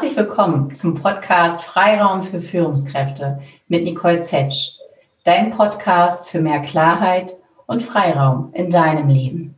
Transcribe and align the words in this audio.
Herzlich 0.00 0.16
willkommen 0.16 0.74
zum 0.74 0.94
Podcast 0.94 1.62
Freiraum 1.62 2.22
für 2.22 2.40
Führungskräfte 2.40 3.38
mit 3.68 3.84
Nicole 3.84 4.20
Zetsch. 4.20 4.78
Dein 5.24 5.50
Podcast 5.50 6.26
für 6.26 6.40
mehr 6.40 6.60
Klarheit 6.60 7.32
und 7.66 7.82
Freiraum 7.82 8.48
in 8.54 8.70
deinem 8.70 9.10
Leben. 9.10 9.56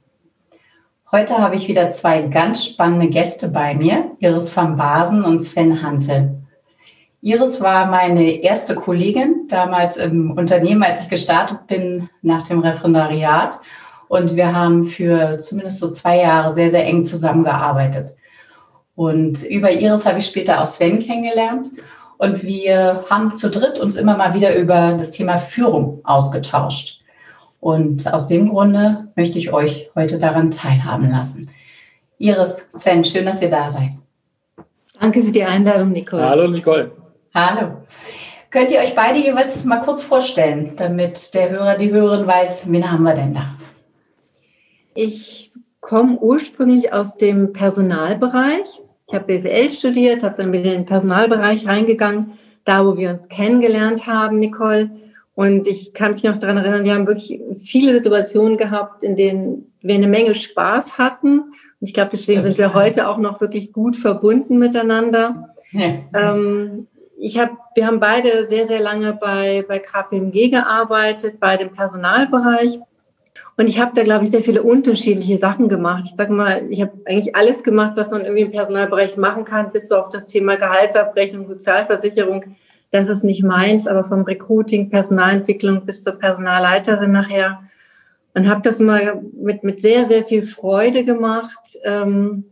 Heute 1.12 1.38
habe 1.38 1.54
ich 1.54 1.68
wieder 1.68 1.90
zwei 1.90 2.22
ganz 2.22 2.64
spannende 2.64 3.06
Gäste 3.06 3.50
bei 3.50 3.74
mir, 3.74 4.16
Iris 4.18 4.56
van 4.56 4.76
Basen 4.76 5.22
und 5.22 5.38
Sven 5.38 5.80
Hante. 5.80 6.34
Iris 7.20 7.60
war 7.60 7.86
meine 7.86 8.28
erste 8.42 8.74
Kollegin 8.74 9.46
damals 9.46 9.96
im 9.96 10.32
Unternehmen, 10.32 10.82
als 10.82 11.04
ich 11.04 11.08
gestartet 11.08 11.68
bin 11.68 12.08
nach 12.20 12.42
dem 12.42 12.58
Referendariat. 12.58 13.60
Und 14.08 14.34
wir 14.34 14.52
haben 14.52 14.86
für 14.86 15.38
zumindest 15.38 15.78
so 15.78 15.92
zwei 15.92 16.18
Jahre 16.18 16.50
sehr, 16.50 16.68
sehr 16.68 16.84
eng 16.84 17.04
zusammengearbeitet. 17.04 18.16
Und 18.94 19.42
über 19.44 19.70
Iris 19.70 20.06
habe 20.06 20.18
ich 20.18 20.26
später 20.26 20.60
auch 20.60 20.66
Sven 20.66 21.00
kennengelernt. 21.00 21.68
Und 22.18 22.42
wir 22.42 23.04
haben 23.10 23.36
zu 23.36 23.50
dritt 23.50 23.80
uns 23.80 23.96
immer 23.96 24.16
mal 24.16 24.34
wieder 24.34 24.54
über 24.54 24.94
das 24.98 25.10
Thema 25.10 25.38
Führung 25.38 26.00
ausgetauscht. 26.04 27.00
Und 27.58 28.12
aus 28.12 28.28
dem 28.28 28.48
Grunde 28.48 29.08
möchte 29.16 29.38
ich 29.38 29.52
euch 29.52 29.90
heute 29.94 30.18
daran 30.18 30.50
teilhaben 30.50 31.10
lassen. 31.10 31.50
Iris, 32.18 32.68
Sven, 32.70 33.04
schön, 33.04 33.26
dass 33.26 33.42
ihr 33.42 33.50
da 33.50 33.68
seid. 33.70 33.92
Danke 35.00 35.22
für 35.22 35.32
die 35.32 35.42
Einladung, 35.42 35.90
Nicole. 35.90 36.22
Hallo, 36.22 36.46
Nicole. 36.46 36.92
Hallo. 37.34 37.82
Könnt 38.50 38.70
ihr 38.70 38.80
euch 38.80 38.94
beide 38.94 39.18
jeweils 39.18 39.64
mal 39.64 39.80
kurz 39.80 40.02
vorstellen, 40.02 40.74
damit 40.76 41.34
der 41.34 41.50
Hörer, 41.50 41.76
die 41.76 41.90
Hörerin 41.90 42.26
weiß, 42.26 42.70
wen 42.70 42.92
haben 42.92 43.02
wir 43.02 43.14
denn 43.14 43.34
da? 43.34 43.46
Ich 44.94 45.50
komme 45.82 46.16
ursprünglich 46.18 46.94
aus 46.94 47.18
dem 47.18 47.52
Personalbereich. 47.52 48.80
Ich 49.06 49.14
habe 49.14 49.26
BWL 49.26 49.68
studiert, 49.68 50.22
habe 50.22 50.36
dann 50.38 50.52
wieder 50.52 50.72
in 50.72 50.80
den 50.80 50.86
Personalbereich 50.86 51.66
reingegangen, 51.66 52.32
da 52.64 52.86
wo 52.86 52.96
wir 52.96 53.10
uns 53.10 53.28
kennengelernt 53.28 54.06
haben, 54.06 54.38
Nicole. 54.38 54.90
Und 55.34 55.66
ich 55.66 55.92
kann 55.92 56.12
mich 56.12 56.22
noch 56.22 56.36
daran 56.36 56.58
erinnern, 56.58 56.84
wir 56.84 56.94
haben 56.94 57.06
wirklich 57.06 57.40
viele 57.62 57.92
Situationen 57.92 58.56
gehabt, 58.56 59.02
in 59.02 59.16
denen 59.16 59.72
wir 59.80 59.96
eine 59.96 60.06
Menge 60.06 60.34
Spaß 60.34 60.98
hatten. 60.98 61.40
Und 61.40 61.54
ich 61.80 61.92
glaube, 61.92 62.10
deswegen 62.12 62.42
sind 62.42 62.58
wir 62.58 62.74
heute 62.74 63.08
auch 63.08 63.18
noch 63.18 63.40
wirklich 63.40 63.72
gut 63.72 63.96
verbunden 63.96 64.58
miteinander. 64.58 65.48
Ja. 65.72 65.94
Ähm, 66.14 66.86
ich 67.18 67.38
hab, 67.38 67.50
wir 67.74 67.86
haben 67.86 67.98
beide 67.98 68.46
sehr, 68.46 68.68
sehr 68.68 68.80
lange 68.80 69.14
bei, 69.14 69.64
bei 69.66 69.80
KPMG 69.80 70.50
gearbeitet, 70.50 71.40
bei 71.40 71.56
dem 71.56 71.72
Personalbereich. 71.72 72.78
Und 73.56 73.68
ich 73.68 73.80
habe 73.80 73.92
da, 73.94 74.02
glaube 74.02 74.24
ich, 74.24 74.30
sehr 74.30 74.42
viele 74.42 74.62
unterschiedliche 74.62 75.36
Sachen 75.36 75.68
gemacht. 75.68 76.04
Ich 76.06 76.16
sage 76.16 76.32
mal, 76.32 76.64
ich 76.70 76.80
habe 76.80 76.92
eigentlich 77.04 77.36
alles 77.36 77.62
gemacht, 77.62 77.92
was 77.96 78.10
man 78.10 78.22
irgendwie 78.22 78.42
im 78.42 78.50
Personalbereich 78.50 79.16
machen 79.16 79.44
kann, 79.44 79.72
bis 79.72 79.92
auf 79.92 80.08
das 80.08 80.26
Thema 80.26 80.56
Gehaltsabrechnung, 80.56 81.46
Sozialversicherung. 81.46 82.56
Das 82.90 83.08
ist 83.08 83.24
nicht 83.24 83.42
meins, 83.42 83.86
aber 83.86 84.04
vom 84.04 84.22
Recruiting, 84.22 84.90
Personalentwicklung 84.90 85.84
bis 85.84 86.02
zur 86.02 86.18
Personalleiterin 86.18 87.12
nachher. 87.12 87.62
Und 88.34 88.48
habe 88.48 88.62
das 88.62 88.78
mal 88.78 89.22
mit, 89.34 89.62
mit 89.64 89.80
sehr, 89.80 90.06
sehr 90.06 90.24
viel 90.24 90.44
Freude 90.44 91.04
gemacht. 91.04 91.78
Ähm, 91.84 92.44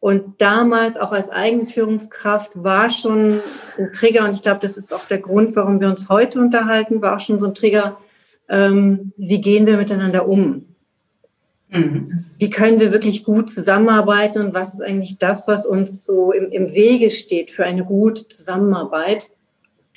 und 0.00 0.40
damals 0.40 0.96
auch 0.96 1.12
als 1.12 1.30
Eigenführungskraft 1.30 2.50
war 2.54 2.90
schon 2.90 3.40
ein 3.78 3.92
Trigger, 3.94 4.24
und 4.24 4.34
ich 4.34 4.42
glaube, 4.42 4.58
das 4.60 4.76
ist 4.76 4.92
auch 4.92 5.06
der 5.06 5.20
Grund, 5.20 5.54
warum 5.54 5.80
wir 5.80 5.86
uns 5.86 6.08
heute 6.08 6.40
unterhalten, 6.40 7.00
war 7.00 7.14
auch 7.14 7.20
schon 7.20 7.38
so 7.38 7.46
ein 7.46 7.54
Trigger, 7.54 7.98
ähm, 8.52 9.12
wie 9.16 9.40
gehen 9.40 9.66
wir 9.66 9.78
miteinander 9.78 10.28
um? 10.28 10.66
Mhm. 11.70 12.24
Wie 12.38 12.50
können 12.50 12.80
wir 12.80 12.92
wirklich 12.92 13.24
gut 13.24 13.50
zusammenarbeiten 13.50 14.42
und 14.42 14.54
was 14.54 14.74
ist 14.74 14.82
eigentlich 14.82 15.16
das, 15.18 15.48
was 15.48 15.64
uns 15.64 16.04
so 16.04 16.32
im, 16.32 16.50
im 16.50 16.72
Wege 16.74 17.08
steht 17.08 17.50
für 17.50 17.64
eine 17.64 17.84
gute 17.84 18.28
Zusammenarbeit? 18.28 19.30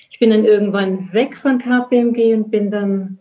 Ich 0.09 0.19
bin 0.19 0.29
dann 0.29 0.45
irgendwann 0.45 1.11
weg 1.11 1.35
von 1.35 1.59
KPMG 1.59 2.33
und 2.33 2.49
bin 2.49 2.71
dann 2.71 3.19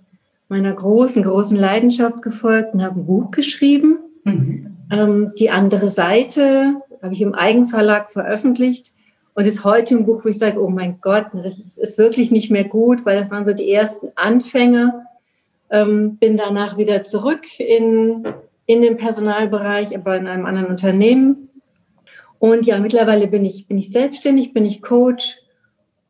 meiner 0.49 0.73
großen, 0.73 1.25
großen 1.25 1.57
Leidenschaft 1.57 2.23
gefolgt 2.23 2.73
und 2.73 2.85
habe 2.85 3.01
ein 3.01 3.07
Buch 3.07 3.33
geschrieben. 3.33 3.99
Mhm. 4.23 4.77
Ähm, 4.93 5.33
die 5.37 5.51
andere 5.51 5.91
Seite 5.91 6.77
habe 7.03 7.13
ich 7.13 7.23
im 7.23 7.35
Eigenverlag 7.35 8.11
veröffentlicht 8.13 8.95
und 9.35 9.47
ist 9.47 9.65
heute 9.65 9.97
ein 9.97 10.07
Buch, 10.07 10.25
wo 10.25 10.29
ich 10.29 10.39
sage, 10.39 10.63
oh 10.63 10.71
mein 10.71 11.01
Gott, 11.01 11.27
das 11.33 11.59
ist, 11.59 11.77
ist 11.77 11.99
wirklich 11.99 12.31
nicht 12.31 12.53
mehr 12.53 12.65
gut, 12.65 13.05
weil 13.05 13.21
das 13.21 13.33
waren 13.33 13.45
so 13.45 13.53
die 13.53 13.73
ersten 13.73 14.13
Anfänge 14.15 15.04
ähm, 15.75 16.17
bin 16.19 16.37
danach 16.37 16.79
wieder 16.79 17.03
zurück 17.03 17.43
in, 17.59 18.25
in 18.67 18.81
den 18.81 18.97
Personalbereich, 18.97 19.95
aber 19.95 20.17
in 20.17 20.29
einem 20.29 20.47
anderen 20.47 20.69
Unternehmen. 20.69 21.51
Und 22.39 22.65
ja, 22.65 22.79
mittlerweile 22.79 23.27
bin 23.27 23.45
ich, 23.45 23.67
bin 23.67 23.77
ich 23.77 23.91
selbstständig, 23.91 24.55
bin 24.55 24.65
ich 24.65 24.83
Coach. 24.83 25.39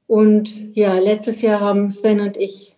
Und 0.07 0.77
ja, 0.77 0.99
letztes 0.99 1.41
Jahr 1.41 1.61
haben 1.61 1.91
Sven 1.91 2.21
und 2.21 2.37
ich 2.37 2.77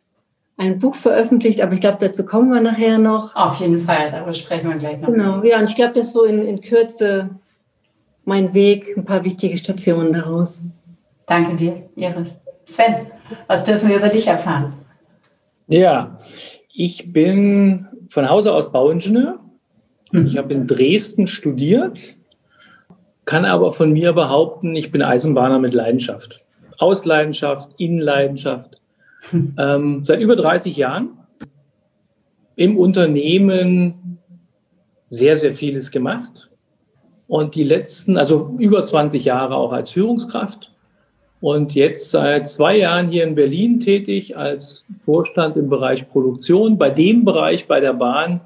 ein 0.57 0.79
Buch 0.79 0.95
veröffentlicht, 0.95 1.61
aber 1.61 1.75
ich 1.75 1.81
glaube, 1.81 1.99
dazu 2.01 2.25
kommen 2.25 2.51
wir 2.51 2.61
nachher 2.61 2.99
noch. 2.99 3.35
Auf 3.35 3.57
jeden 3.57 3.83
Fall, 3.83 4.11
darüber 4.13 4.33
sprechen 4.33 4.71
wir 4.71 4.77
gleich 4.77 4.99
noch. 5.01 5.09
Genau, 5.09 5.43
ja, 5.43 5.59
und 5.59 5.69
ich 5.69 5.75
glaube, 5.75 5.95
das 5.95 6.09
ist 6.09 6.13
so 6.15 6.25
in, 6.25 6.43
in 6.47 6.61
Kürze 6.61 7.31
mein 8.25 8.55
Weg, 8.55 8.97
ein 8.97 9.05
paar 9.05 9.25
wichtige 9.25 9.57
Stationen 9.57 10.13
daraus. 10.13 10.65
Danke 11.27 11.57
dir, 11.57 11.89
Iris. 11.97 12.41
Sven, 12.65 13.07
was 13.49 13.65
dürfen 13.65 13.89
wir 13.89 13.97
über 13.97 14.09
dich 14.09 14.29
erfahren? 14.29 14.73
Ja, 15.69 16.19
ich 16.77 17.13
bin 17.13 17.87
von 18.09 18.29
Hause 18.29 18.53
aus 18.53 18.71
Bauingenieur. 18.71 19.41
Mhm. 20.13 20.27
Ich 20.27 20.37
habe 20.37 20.53
in 20.53 20.67
Dresden 20.67 21.27
studiert, 21.27 22.15
kann 23.25 23.45
aber 23.45 23.73
von 23.73 23.93
mir 23.93 24.13
behaupten, 24.13 24.77
ich 24.77 24.93
bin 24.93 25.03
Eisenbahner 25.03 25.59
mit 25.59 25.75
Leidenschaft. 25.75 26.45
Aus 26.79 27.05
Leidenschaft, 27.05 27.71
in 27.79 27.99
Leidenschaft. 27.99 28.75
Ähm, 29.59 30.05
seit 30.05 30.21
über 30.21 30.37
30 30.37 30.77
Jahren 30.77 31.19
im 32.55 32.79
Unternehmen 32.79 34.19
sehr, 35.11 35.35
sehr 35.35 35.53
vieles 35.53 35.91
gemacht. 35.91 36.49
Und 37.27 37.57
die 37.57 37.65
letzten, 37.65 38.19
also 38.19 38.55
über 38.61 38.85
20 38.85 39.25
Jahre 39.25 39.57
auch 39.57 39.73
als 39.73 39.91
Führungskraft 39.91 40.76
und 41.41 41.75
jetzt 41.75 42.11
seit 42.11 42.49
zwei 42.49 42.79
Jahren 42.79 43.09
hier 43.09 43.25
in 43.25 43.35
Berlin 43.35 43.81
tätig 43.81 44.37
als 44.37 44.85
Vorstand 45.01 45.57
im 45.57 45.69
Bereich 45.69 46.09
Produktion, 46.09 46.79
bei 46.79 46.91
dem 46.91 47.25
Bereich 47.25 47.67
bei 47.67 47.81
der 47.81 47.93
Bahn, 47.93 48.41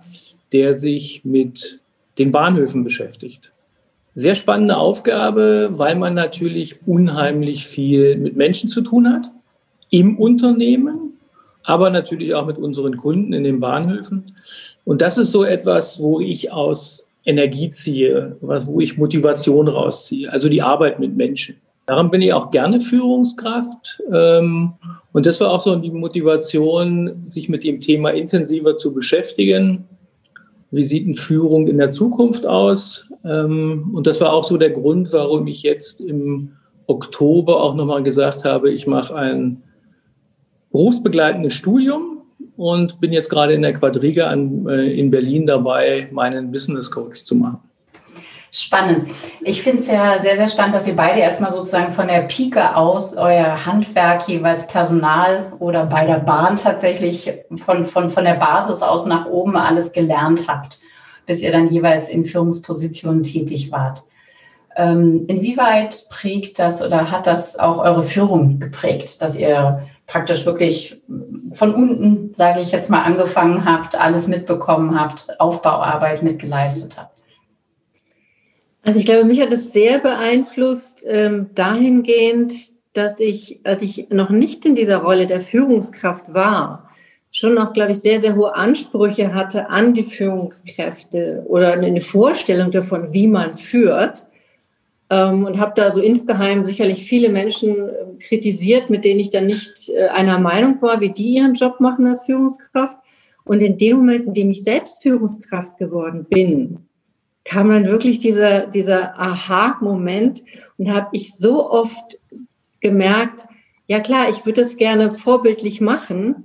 der 0.53 0.75
sich 0.75 1.25
mit 1.25 1.81
den 2.19 2.33
Bahnhöfen 2.33 2.85
beschäftigt. 2.85 3.53
Sehr 4.15 4.35
spannende 4.35 4.77
Aufgabe, 4.77 5.69
weil 5.73 5.95
man 5.95 6.15
natürlich 6.15 6.81
unheimlich 6.87 7.67
viel 7.67 8.17
mit 8.17 8.37
Menschen 8.37 8.69
zu 8.69 8.81
tun 8.81 9.09
hat, 9.09 9.31
im 9.91 10.19
Unternehmen, 10.19 11.15
aber 11.63 11.91
natürlich 11.91 12.35
auch 12.35 12.47
mit 12.47 12.59
unseren 12.59 12.97
Kunden 12.97 13.33
in 13.33 13.45
den 13.45 13.61
Bahnhöfen. 13.61 14.25
Und 14.85 15.01
das 15.01 15.17
ist 15.17 15.31
so 15.31 15.45
etwas, 15.45 16.01
wo 16.01 16.21
ich 16.21 16.51
aus 16.51 17.07
Energie 17.25 17.71
ziehe, 17.71 18.37
wo 18.41 18.81
ich 18.81 18.99
Motivation 18.99 19.69
rausziehe, 19.69 20.33
also 20.33 20.49
die 20.49 20.63
Arbeit 20.63 20.99
mit 20.99 21.17
Menschen. 21.17 21.57
Daran 21.91 22.13
bin 22.13 22.23
ich 22.23 22.33
auch 22.33 22.53
gerne 22.53 22.81
Führungskraft. 22.81 24.01
Ähm, 24.13 24.75
und 25.11 25.27
das 25.27 25.41
war 25.41 25.51
auch 25.51 25.59
so 25.59 25.75
die 25.75 25.91
Motivation, 25.91 27.27
sich 27.27 27.49
mit 27.49 27.65
dem 27.65 27.81
Thema 27.81 28.11
intensiver 28.11 28.77
zu 28.77 28.95
beschäftigen. 28.95 29.89
Wie 30.71 30.85
sieht 30.85 31.05
eine 31.05 31.15
Führung 31.15 31.67
in 31.67 31.79
der 31.79 31.91
Zukunft 31.91 32.47
aus? 32.47 33.09
Ähm, 33.25 33.91
und 33.93 34.07
das 34.07 34.21
war 34.21 34.33
auch 34.33 34.45
so 34.45 34.57
der 34.57 34.71
Grund, 34.71 35.13
warum 35.13 35.49
ich 35.49 35.65
jetzt 35.65 36.01
im 36.01 36.53
Oktober 36.87 37.61
auch 37.61 37.75
nochmal 37.75 38.05
gesagt 38.05 38.45
habe, 38.45 38.71
ich 38.71 38.87
mache 38.87 39.17
ein 39.17 39.61
berufsbegleitendes 40.71 41.55
Studium 41.55 42.19
und 42.57 43.01
bin 43.01 43.11
jetzt 43.11 43.31
gerade 43.31 43.55
in 43.55 43.63
der 43.63 43.73
Quadriga 43.73 44.33
äh, 44.33 44.97
in 44.97 45.11
Berlin 45.11 45.45
dabei, 45.45 46.09
meinen 46.13 46.53
Business 46.53 46.89
Coach 46.89 47.25
zu 47.25 47.35
machen. 47.35 47.70
Spannend. 48.53 49.13
Ich 49.43 49.63
finde 49.63 49.79
es 49.79 49.87
ja 49.87 50.19
sehr, 50.19 50.37
sehr 50.37 50.49
spannend, 50.49 50.75
dass 50.75 50.89
ihr 50.89 50.97
beide 50.97 51.21
erstmal 51.21 51.51
sozusagen 51.51 51.93
von 51.93 52.09
der 52.09 52.23
Pike 52.23 52.75
aus 52.77 53.17
euer 53.17 53.65
Handwerk 53.65 54.27
jeweils 54.27 54.67
Personal 54.67 55.53
oder 55.61 55.87
bei 55.87 56.05
der 56.05 56.19
Bahn 56.19 56.57
tatsächlich 56.57 57.33
von, 57.65 57.87
von, 57.87 58.11
von 58.11 58.25
der 58.25 58.35
Basis 58.35 58.83
aus 58.83 59.07
nach 59.07 59.27
oben 59.27 59.57
alles 59.57 59.93
gelernt 59.93 60.47
habt, 60.49 60.81
bis 61.27 61.43
ihr 61.43 61.53
dann 61.53 61.69
jeweils 61.69 62.09
in 62.09 62.27
Führungspositionen 62.27 63.23
tätig 63.23 63.71
wart. 63.71 64.03
Ähm, 64.75 65.27
inwieweit 65.29 66.07
prägt 66.11 66.59
das 66.59 66.85
oder 66.85 67.13
hat 67.13 67.29
das 67.29 67.57
auch 67.57 67.79
eure 67.79 68.03
Führung 68.03 68.59
geprägt, 68.59 69.23
dass 69.23 69.37
ihr 69.37 69.87
praktisch 70.09 70.45
wirklich 70.45 71.01
von 71.53 71.73
unten, 71.73 72.35
sage 72.35 72.59
ich 72.59 72.73
jetzt 72.73 72.91
mal, 72.91 73.05
angefangen 73.05 73.65
habt, 73.65 74.01
alles 74.01 74.27
mitbekommen 74.27 74.99
habt, 74.99 75.39
Aufbauarbeit 75.39 76.25
mitgeleistet 76.25 76.97
habt? 76.99 77.20
Also 78.83 78.99
ich 78.99 79.05
glaube, 79.05 79.25
mich 79.25 79.41
hat 79.41 79.53
es 79.53 79.73
sehr 79.73 79.99
beeinflusst 79.99 81.05
ähm, 81.07 81.51
dahingehend, 81.55 82.55
dass 82.93 83.21
ich, 83.21 83.61
als 83.65 83.83
ich 83.83 84.09
noch 84.11 84.31
nicht 84.31 84.65
in 84.65 84.75
dieser 84.75 84.99
Rolle 84.99 85.27
der 85.27 85.43
Führungskraft 85.43 86.33
war, 86.33 86.91
schon 87.31 87.55
noch, 87.55 87.73
glaube 87.73 87.93
ich, 87.93 87.99
sehr, 87.99 88.21
sehr 88.21 88.35
hohe 88.35 88.55
Ansprüche 88.57 89.35
hatte 89.35 89.71
an 89.71 89.95
die 89.95 90.05
Führungskräfte 90.05 91.45
oder 91.47 91.75
eine 91.75 92.01
Vorstellung 92.01 92.73
davon, 92.73 93.13
wie 93.13 93.29
man 93.29 93.57
führt. 93.57 94.27
ähm, 95.11 95.45
und 95.45 95.59
habe 95.59 95.73
da 95.77 95.93
so 95.93 96.01
insgeheim 96.01 96.65
sicherlich 96.65 97.05
viele 97.05 97.29
Menschen 97.29 97.77
ähm, 97.77 98.19
kritisiert, 98.19 98.91
mit 98.91 99.05
denen 99.05 99.21
ich 99.21 99.31
dann 99.31 99.47
nicht 99.47 99.91
äh, 99.91 100.07
einer 100.09 100.39
Meinung 100.39 100.81
war, 100.83 101.01
wie 101.01 101.11
die 101.11 101.35
ihren 101.35 101.55
Job 101.55 101.81
machen 101.81 102.07
als 102.07 102.25
Führungskraft. 102.25 102.97
Und 103.45 103.61
in 103.63 103.77
dem 103.77 103.99
Moment, 103.99 104.27
in 104.27 104.35
dem 104.35 104.51
ich 104.51 104.63
selbst 104.63 105.03
Führungskraft 105.03 105.79
geworden 105.79 106.27
bin, 106.31 106.79
kam 107.45 107.71
dann 107.71 107.87
wirklich 107.87 108.19
dieser, 108.19 108.67
dieser 108.67 109.19
Aha-Moment 109.19 110.43
und 110.79 110.93
habe 110.93 111.09
ich 111.13 111.35
so 111.35 111.71
oft 111.71 112.19
gemerkt, 112.81 113.47
ja 113.87 114.01
klar, 114.01 114.29
ich 114.31 114.47
würde 114.47 114.63
das 114.63 114.77
gerne 114.77 115.11
vorbildlich 115.11 115.81
machen, 115.81 116.45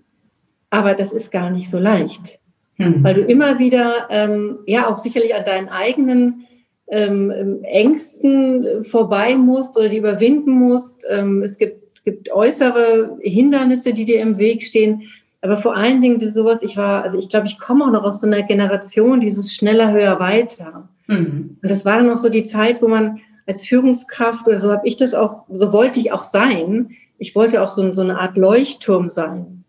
aber 0.69 0.93
das 0.93 1.13
ist 1.13 1.31
gar 1.31 1.49
nicht 1.49 1.69
so 1.69 1.79
leicht. 1.79 2.39
Hm. 2.77 3.03
Weil 3.03 3.13
du 3.13 3.21
immer 3.21 3.59
wieder, 3.59 4.07
ähm, 4.09 4.59
ja, 4.65 4.89
auch 4.89 4.97
sicherlich 4.97 5.35
an 5.35 5.45
deinen 5.45 5.69
eigenen 5.69 6.45
ähm, 6.87 7.61
Ängsten 7.63 8.83
vorbei 8.83 9.35
musst 9.35 9.77
oder 9.77 9.89
die 9.89 9.97
überwinden 9.97 10.51
musst. 10.51 11.05
Ähm, 11.09 11.41
es 11.43 11.57
gibt, 11.57 12.03
gibt 12.03 12.31
äußere 12.31 13.17
Hindernisse, 13.21 13.93
die 13.93 14.05
dir 14.05 14.19
im 14.21 14.37
Weg 14.37 14.63
stehen. 14.63 15.03
Aber 15.45 15.57
vor 15.57 15.75
allen 15.75 16.01
Dingen 16.01 16.19
sowas, 16.31 16.63
ich 16.63 16.75
war, 16.75 17.03
also 17.03 17.19
ich 17.19 17.29
glaube, 17.29 17.45
ich 17.45 17.59
komme 17.59 17.85
auch 17.85 17.91
noch 17.91 18.03
aus 18.03 18.19
so 18.19 18.25
einer 18.25 18.41
Generation, 18.41 19.19
dieses 19.21 19.53
schneller, 19.53 19.91
höher, 19.91 20.19
weiter. 20.19 20.89
Mhm. 21.05 21.57
Und 21.61 21.69
das 21.71 21.85
war 21.85 21.99
dann 21.99 22.09
auch 22.09 22.17
so 22.17 22.29
die 22.29 22.45
Zeit, 22.45 22.81
wo 22.81 22.87
man 22.87 23.19
als 23.45 23.63
Führungskraft, 23.63 24.47
oder 24.47 24.57
so 24.57 24.71
habe 24.71 24.87
ich 24.87 24.97
das 24.97 25.13
auch, 25.13 25.43
so 25.51 25.71
wollte 25.71 25.99
ich 25.99 26.11
auch 26.11 26.23
sein. 26.23 26.95
Ich 27.19 27.35
wollte 27.35 27.61
auch 27.61 27.69
so, 27.69 27.93
so 27.93 28.01
eine 28.01 28.19
Art 28.19 28.37
Leuchtturm 28.37 29.11
sein. 29.11 29.63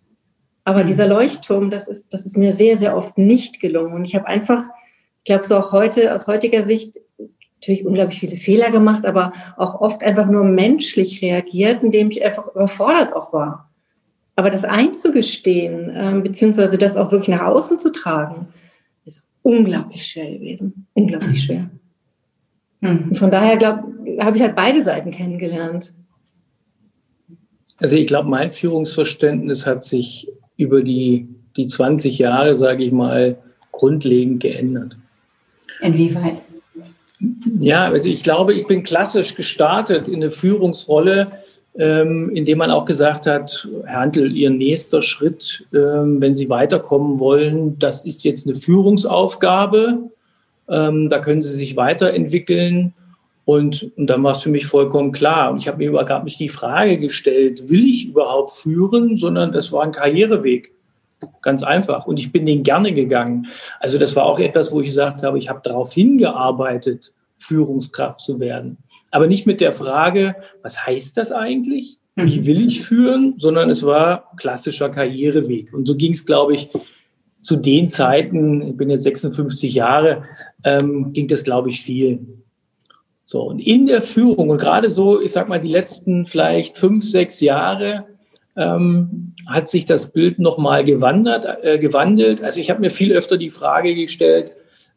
Aber 0.65 0.83
mhm. 0.83 0.87
dieser 0.87 1.09
Leuchtturm, 1.09 1.71
das 1.71 1.89
ist, 1.89 2.15
das 2.15 2.25
ist 2.25 2.39
mir 2.39 2.53
sehr, 2.53 2.79
sehr 2.79 2.97
oft 2.97 3.19
nicht 3.19 3.61
gelungen. 3.61 3.93
Und 3.93 4.07
ich 4.07 4.15
habe 4.15 4.27
einfach, 4.27 4.65
ich 5.19 5.25
glaube, 5.25 5.45
so 5.45 5.57
auch 5.57 5.73
heute, 5.73 6.15
aus 6.15 6.27
heutiger 6.27 6.65
Sicht, 6.65 6.97
natürlich 7.61 7.85
unglaublich 7.85 8.19
viele 8.19 8.39
Fehler 8.39 8.71
gemacht, 8.71 9.05
aber 9.05 9.35
auch 9.59 9.79
oft 9.83 10.03
einfach 10.03 10.27
nur 10.27 10.45
menschlich 10.45 11.21
reagiert, 11.21 11.83
indem 11.83 12.11
ich 12.11 12.25
einfach 12.25 12.47
überfordert 12.47 13.15
auch 13.15 13.35
war. 13.35 13.66
Aber 14.37 14.51
das 14.51 14.65
einzugestehen, 14.65 15.91
ähm, 15.95 16.23
beziehungsweise 16.23 16.77
das 16.77 16.97
auch 16.97 17.11
wirklich 17.11 17.35
nach 17.35 17.47
außen 17.47 17.79
zu 17.79 17.91
tragen, 17.91 18.49
ist 19.07 19.27
unglaublich 19.43 20.07
schwer 20.07 20.31
gewesen. 20.31 20.87
Unglaublich 20.93 21.43
schwer. 21.43 21.71
Mhm. 22.81 23.07
Und 23.09 23.19
von 23.19 23.31
daher 23.31 23.59
habe 24.21 24.37
ich 24.37 24.43
halt 24.43 24.55
beide 24.55 24.83
Seiten 24.83 25.11
kennengelernt. 25.11 25.95
Also 27.79 27.97
ich 27.97 28.07
glaube, 28.07 28.29
mein 28.29 28.51
Führungsverständnis 28.51 29.67
hat 29.67 29.85
sich 29.85 30.29
über 30.57 30.83
die, 30.83 31.29
die 31.57 31.67
20 31.67 32.19
Jahre, 32.19 32.57
sage 32.57 32.85
ich 32.85 32.93
mal, 32.93 33.39
grundlegend 33.73 34.41
geändert. 34.41 34.97
Inwieweit? 35.81 36.43
Ja, 37.61 37.87
also 37.87 38.09
ich 38.09 38.23
glaube, 38.23 38.53
ich 38.53 38.67
bin 38.67 38.83
klassisch 38.83 39.35
gestartet 39.35 40.09
in 40.09 40.17
eine 40.17 40.31
Führungsrolle, 40.31 41.33
ähm, 41.79 42.31
indem 42.35 42.59
man 42.59 42.71
auch 42.71 42.85
gesagt 42.85 43.27
hat, 43.27 43.69
Herr 43.85 44.01
Handel, 44.01 44.35
Ihr 44.35 44.51
nächster 44.51 45.03
Schritt, 45.03 45.67
ähm, 45.75 46.21
wenn 46.21 46.35
Sie 46.35 46.49
weiterkommen 46.49 47.19
wollen, 47.19 47.79
das 47.79 48.05
ist 48.05 48.25
jetzt 48.25 48.47
eine 48.47 48.57
Führungsaufgabe. 48.57 49.99
Ähm, 50.69 51.09
da 51.09 51.19
können 51.19 51.43
Sie 51.43 51.51
sich 51.51 51.77
weiterentwickeln. 51.77 52.95
Und, 53.45 53.93
und 53.97 54.09
dann 54.09 54.25
war 54.25 54.33
es 54.33 54.43
für 54.43 54.51
mich 54.51 54.67
vollkommen 54.67 55.13
klar. 55.13 55.53
Und 55.53 55.59
ich 55.59 55.69
habe 55.69 55.79
mir 55.79 55.91
überhaupt 55.91 56.25
nicht 56.25 56.41
die 56.41 56.49
Frage 56.49 56.99
gestellt, 56.99 57.69
will 57.69 57.87
ich 57.87 58.09
überhaupt 58.09 58.53
führen, 58.53 59.17
sondern 59.17 59.53
das 59.53 59.71
war 59.71 59.85
ein 59.85 59.93
Karriereweg. 59.93 60.73
Ganz 61.43 61.63
einfach. 61.63 62.07
Und 62.07 62.19
ich 62.19 62.33
bin 62.33 62.45
den 62.45 62.63
gerne 62.63 62.93
gegangen. 62.93 63.47
Also 63.81 63.99
das 63.99 64.17
war 64.17 64.25
auch 64.25 64.39
etwas, 64.39 64.73
wo 64.73 64.81
ich 64.81 64.89
gesagt 64.89 65.23
habe, 65.23 65.39
ich 65.39 65.49
habe 65.49 65.61
darauf 65.63 65.93
hingearbeitet, 65.93 67.13
Führungskraft 67.39 68.21
zu 68.21 68.41
werden. 68.41 68.79
Aber 69.11 69.27
nicht 69.27 69.47
mit 69.47 69.61
der 69.61 69.73
Frage, 69.73 70.37
was 70.63 70.87
heißt 70.87 71.17
das 71.17 71.33
eigentlich? 71.33 71.99
Wie 72.17 72.41
mhm. 72.41 72.47
will 72.47 72.65
ich 72.65 72.83
führen? 72.83 73.35
Sondern 73.39 73.71
es 73.71 73.85
war 73.85 74.29
klassischer 74.37 74.89
Karriereweg. 74.89 75.73
Und 75.73 75.87
so 75.87 75.95
ging 75.97 76.13
es, 76.13 76.27
glaube 76.27 76.55
ich, 76.55 76.69
zu 77.39 77.57
den 77.57 77.87
Zeiten, 77.87 78.61
ich 78.63 78.77
bin 78.77 78.91
jetzt 78.91 79.05
56 79.05 79.73
Jahre, 79.73 80.25
ähm, 80.65 81.13
ging 81.13 81.29
das, 81.29 81.45
glaube 81.45 81.69
ich, 81.69 81.81
viel. 81.81 82.27
So, 83.25 83.43
und 83.43 83.61
in 83.61 83.87
der 83.87 84.03
Führung 84.03 84.51
und 84.51 84.59
gerade 84.59 84.91
so, 84.91 85.21
ich 85.21 85.33
sag 85.33 85.49
mal, 85.49 85.61
die 85.61 85.71
letzten 85.71 86.27
vielleicht 86.27 86.77
fünf, 86.77 87.05
sechs 87.05 87.41
Jahre 87.41 88.05
ähm, 88.57 89.27
hat 89.47 89.69
sich 89.69 89.87
das 89.87 90.13
Bild 90.13 90.39
nochmal 90.39 90.85
gewandert, 90.85 91.47
äh, 91.63 91.79
gewandelt. 91.79 92.43
Also 92.43 92.61
ich 92.61 92.71
habe 92.71 92.81
mir 92.81 92.91
viel 92.91 93.13
öfter 93.13 93.37
die 93.37 93.51
Frage 93.51 93.95
gestellt, 93.95 94.53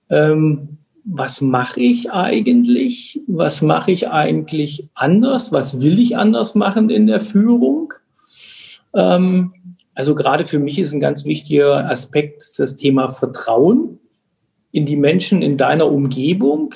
ähm, 0.09 0.78
was 1.11 1.41
mache 1.41 1.81
ich 1.81 2.11
eigentlich? 2.11 3.21
Was 3.27 3.61
mache 3.61 3.91
ich 3.91 4.09
eigentlich 4.09 4.89
anders? 4.95 5.51
Was 5.51 5.81
will 5.81 5.99
ich 5.99 6.17
anders 6.17 6.55
machen 6.55 6.89
in 6.89 7.07
der 7.07 7.19
Führung? 7.19 7.93
Ähm, 8.93 9.53
also 9.95 10.15
gerade 10.15 10.45
für 10.45 10.59
mich 10.59 10.79
ist 10.79 10.93
ein 10.93 10.99
ganz 10.99 11.25
wichtiger 11.25 11.89
Aspekt 11.89 12.57
das 12.57 12.75
Thema 12.75 13.09
Vertrauen 13.09 13.99
in 14.71 14.85
die 14.85 14.95
Menschen 14.95 15.41
in 15.41 15.57
deiner 15.57 15.87
Umgebung, 15.91 16.73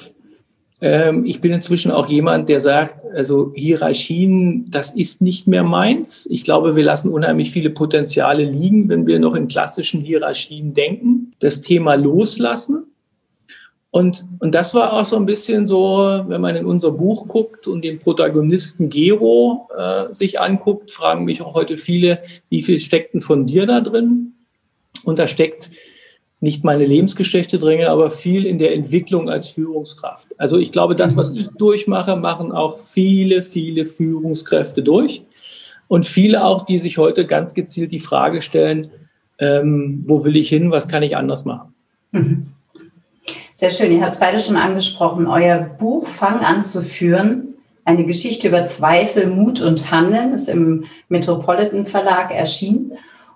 ähm, 0.84 1.26
ich 1.26 1.40
bin 1.40 1.54
inzwischen 1.54 1.92
auch 1.92 2.08
jemand, 2.08 2.50
der 2.50 2.60
sagt, 2.60 3.06
also 3.16 3.54
Hierarchien, 3.56 4.70
das 4.70 4.94
ist 4.94 5.22
nicht 5.22 5.48
mehr 5.48 5.64
meins. 5.64 6.28
Ich 6.30 6.44
glaube, 6.44 6.76
wir 6.76 6.84
lassen 6.84 7.10
unheimlich 7.10 7.52
viele 7.52 7.70
Potenziale 7.70 8.44
liegen, 8.44 8.90
wenn 8.90 9.08
wir 9.08 9.18
noch 9.18 9.34
in 9.34 9.48
klassischen 9.48 10.02
Hierarchien 10.02 10.74
denken. 10.74 11.32
Das 11.40 11.62
Thema 11.62 11.96
loslassen. 11.96 12.84
Und, 13.94 14.26
und 14.40 14.56
das 14.56 14.74
war 14.74 14.94
auch 14.94 15.06
so 15.06 15.18
ein 15.18 15.28
bisschen 15.28 15.68
so, 15.68 16.24
wenn 16.26 16.42
man 16.42 16.56
in 16.56 16.66
unser 16.66 16.90
Buch 16.90 17.28
guckt 17.28 17.68
und 17.68 17.86
den 17.86 18.00
Protagonisten 18.00 18.90
Gero 18.90 19.70
äh, 19.78 20.12
sich 20.12 20.40
anguckt, 20.40 20.90
fragen 20.90 21.26
mich 21.26 21.44
auch 21.44 21.54
heute 21.54 21.78
viele, 21.78 22.20
wie 22.50 22.64
viel 22.64 22.80
steckt 22.80 23.14
denn 23.14 23.22
von 23.22 23.46
dir 23.46 23.68
da 23.68 23.82
drin? 23.82 24.34
Und 25.04 25.20
da 25.20 25.28
steckt 25.28 25.70
nicht 26.40 26.64
meine 26.64 26.88
Lebensgeschichte 26.88 27.60
dringe, 27.60 27.92
aber 27.92 28.10
viel 28.10 28.48
in 28.48 28.58
der 28.58 28.74
Entwicklung 28.74 29.30
als 29.30 29.50
Führungskraft. 29.50 30.28
Also 30.40 30.58
ich 30.58 30.72
glaube, 30.72 30.96
das, 30.96 31.16
was 31.16 31.32
ich 31.34 31.50
durchmache, 31.50 32.16
machen 32.16 32.52
auch 32.52 32.80
viele, 32.80 33.44
viele 33.44 33.86
Führungskräfte 33.86 34.82
durch. 34.82 35.22
Und 35.88 36.08
viele 36.08 36.44
auch, 36.44 36.66
die 36.66 36.80
sich 36.80 36.98
heute 36.98 37.28
ganz 37.28 37.54
gezielt 37.54 37.92
die 37.92 38.00
Frage 38.00 38.42
stellen, 38.42 38.88
ähm, 39.38 40.04
wo 40.08 40.26
will 40.26 40.36
ich 40.36 40.50
hin, 40.50 40.72
was 40.72 40.88
kann 40.88 41.04
ich 41.04 41.16
anders 41.16 41.46
machen? 41.46 41.76
Mhm. 42.12 42.53
Sehr 43.64 43.72
schön, 43.72 43.94
ihr 43.94 44.02
habt 44.02 44.16
es 44.16 44.20
beide 44.20 44.42
schon 44.42 44.58
angesprochen. 44.58 45.26
Euer 45.26 45.58
Buch 45.58 46.06
Fang 46.06 46.42
an 46.42 46.62
zu 46.62 46.82
führen, 46.82 47.54
eine 47.86 48.04
Geschichte 48.04 48.50
über 48.50 48.66
Zweifel, 48.66 49.28
Mut 49.28 49.62
und 49.62 49.90
Handeln, 49.90 50.34
ist 50.34 50.50
im 50.50 50.84
Metropolitan 51.08 51.86
Verlag 51.86 52.36
erschienen. 52.36 52.92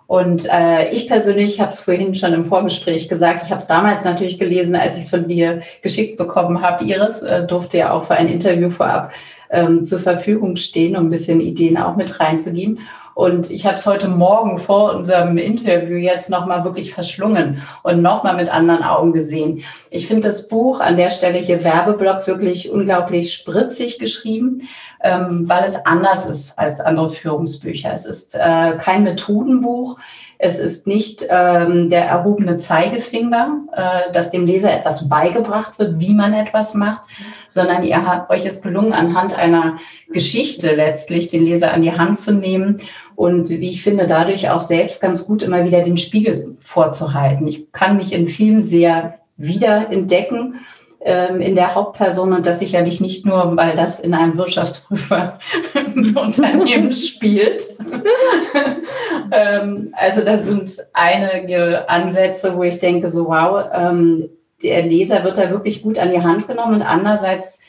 Und 0.05 0.45
äh, 0.51 0.89
ich 0.89 1.07
persönlich 1.07 1.61
habe 1.61 1.71
es 1.71 1.79
vorhin 1.79 2.13
schon 2.13 2.33
im 2.33 2.43
Vorgespräch 2.43 3.07
gesagt, 3.07 3.43
ich 3.45 3.51
habe 3.51 3.61
es 3.61 3.67
damals 3.67 4.03
natürlich 4.03 4.37
gelesen, 4.37 4.75
als 4.75 4.97
ich 4.97 5.03
es 5.03 5.11
von 5.11 5.29
dir 5.29 5.61
geschickt 5.81 6.17
bekommen 6.17 6.61
habe. 6.61 6.83
Iris 6.83 7.21
äh, 7.21 7.47
durfte 7.47 7.77
ja 7.77 7.93
auch 7.93 8.03
für 8.03 8.15
ein 8.15 8.27
Interview 8.27 8.69
vorab 8.69 9.13
ähm, 9.49 9.85
zur 9.85 9.99
Verfügung 9.99 10.57
stehen, 10.57 10.97
um 10.97 11.05
ein 11.05 11.09
bisschen 11.09 11.39
Ideen 11.39 11.77
auch 11.77 11.95
mit 11.95 12.19
reinzugeben. 12.19 12.79
Und 13.17 13.49
ich 13.49 13.65
habe 13.65 13.77
es 13.77 13.87
heute 13.87 14.09
Morgen 14.09 14.59
vor 14.59 14.93
unserem 14.93 15.39
Interview 15.39 15.97
jetzt 15.97 16.29
nochmal 16.29 16.63
wirklich 16.63 16.93
verschlungen 16.93 17.63
und 17.81 18.03
nochmal 18.03 18.35
mit 18.35 18.53
anderen 18.53 18.83
Augen 18.83 19.11
gesehen. 19.11 19.63
Ich 19.89 20.05
finde 20.05 20.27
das 20.27 20.47
Buch 20.47 20.81
an 20.81 20.97
der 20.97 21.09
Stelle 21.09 21.39
hier 21.39 21.63
Werbeblock 21.63 22.27
wirklich 22.27 22.69
unglaublich 22.69 23.33
spritzig 23.33 23.97
geschrieben, 23.97 24.67
ähm, 25.03 25.49
weil 25.49 25.63
es 25.63 25.83
anders 25.83 26.27
ist 26.27 26.59
als 26.59 26.79
andere 26.79 27.09
Führungsbücher. 27.09 27.91
Es 27.91 28.05
ist 28.05 28.35
äh, 28.35 28.77
kein 28.77 29.01
Methodenbuch. 29.01 29.97
Es 30.39 30.59
ist 30.59 30.85
nicht 30.85 31.25
ähm, 31.29 31.89
der 31.89 32.05
erhobene 32.05 32.57
Zeigefinger, 32.57 33.61
äh, 33.71 34.11
dass 34.11 34.29
dem 34.29 34.45
Leser 34.45 34.71
etwas 34.71 35.09
beigebracht 35.09 35.79
wird, 35.79 35.99
wie 35.99 36.13
man 36.13 36.35
etwas 36.35 36.75
macht, 36.75 37.01
sondern 37.49 37.81
ihr 37.81 38.05
habt 38.05 38.29
euch 38.29 38.45
es 38.45 38.61
gelungen, 38.61 38.93
anhand 38.93 39.37
einer 39.39 39.79
Geschichte 40.09 40.75
letztlich 40.75 41.29
den 41.29 41.43
Leser 41.43 41.73
an 41.73 41.81
die 41.81 41.97
Hand 41.97 42.19
zu 42.19 42.31
nehmen 42.31 42.77
und 43.17 43.49
wie 43.49 43.69
ich 43.69 43.81
finde, 43.81 44.07
dadurch 44.07 44.49
auch 44.51 44.59
selbst 44.59 45.01
ganz 45.01 45.25
gut 45.25 45.41
immer 45.41 45.65
wieder 45.65 45.81
den 45.81 45.97
Spiegel 45.97 46.55
vorzuhalten. 46.59 47.47
Ich 47.47 47.71
kann 47.71 47.97
mich 47.97 48.13
in 48.13 48.27
vielen 48.27 48.61
sehr 48.61 49.15
wiederentdecken 49.37 50.59
ähm, 51.01 51.41
in 51.41 51.55
der 51.55 51.73
Hauptperson 51.73 52.31
und 52.31 52.45
das 52.45 52.59
sicherlich 52.59 53.01
nicht 53.01 53.25
nur, 53.25 53.57
weil 53.57 53.75
das 53.75 53.99
in 53.99 54.13
einem 54.13 54.37
Wirtschaftsprüferunternehmen 54.37 56.91
spielt. 56.93 57.63
ähm, 59.31 59.93
also 59.93 60.21
da 60.21 60.37
sind 60.37 60.77
einige 60.93 61.89
Ansätze, 61.89 62.55
wo 62.55 62.61
ich 62.61 62.79
denke, 62.79 63.09
so 63.09 63.29
wow, 63.29 63.65
ähm, 63.73 64.29
der 64.61 64.83
Leser 64.83 65.23
wird 65.23 65.39
da 65.39 65.49
wirklich 65.49 65.81
gut 65.81 65.97
an 65.97 66.11
die 66.11 66.21
Hand 66.21 66.47
genommen 66.47 66.75
und 66.75 66.83
andererseits 66.83 67.61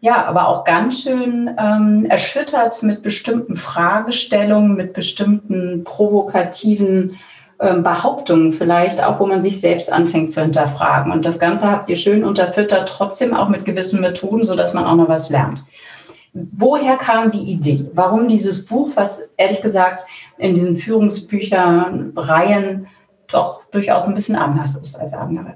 ja, 0.00 0.24
aber 0.26 0.48
auch 0.48 0.64
ganz 0.64 1.02
schön 1.02 1.50
ähm, 1.58 2.06
erschüttert 2.08 2.82
mit 2.82 3.02
bestimmten 3.02 3.56
Fragestellungen, 3.56 4.76
mit 4.76 4.92
bestimmten 4.92 5.84
provokativen 5.84 7.18
ähm, 7.58 7.82
Behauptungen 7.82 8.52
vielleicht 8.52 9.02
auch, 9.02 9.18
wo 9.18 9.26
man 9.26 9.40
sich 9.40 9.60
selbst 9.60 9.90
anfängt 9.90 10.30
zu 10.30 10.42
hinterfragen. 10.42 11.10
Und 11.10 11.24
das 11.24 11.38
Ganze 11.38 11.70
habt 11.70 11.88
ihr 11.88 11.96
schön 11.96 12.22
unterfüttert, 12.24 12.88
trotzdem 12.88 13.34
auch 13.34 13.48
mit 13.48 13.64
gewissen 13.64 14.02
Methoden, 14.02 14.44
sodass 14.44 14.74
man 14.74 14.84
auch 14.84 14.96
noch 14.96 15.08
was 15.08 15.30
lernt. 15.30 15.64
Woher 16.34 16.98
kam 16.98 17.30
die 17.30 17.50
Idee? 17.50 17.86
Warum 17.94 18.28
dieses 18.28 18.66
Buch, 18.66 18.90
was 18.94 19.30
ehrlich 19.38 19.62
gesagt 19.62 20.04
in 20.36 20.52
diesen 20.52 20.76
Führungsbüchern, 20.76 22.12
Reihen 22.14 22.88
doch 23.28 23.64
durchaus 23.70 24.06
ein 24.06 24.14
bisschen 24.14 24.36
anders 24.36 24.76
ist 24.76 25.00
als 25.00 25.14
andere? 25.14 25.54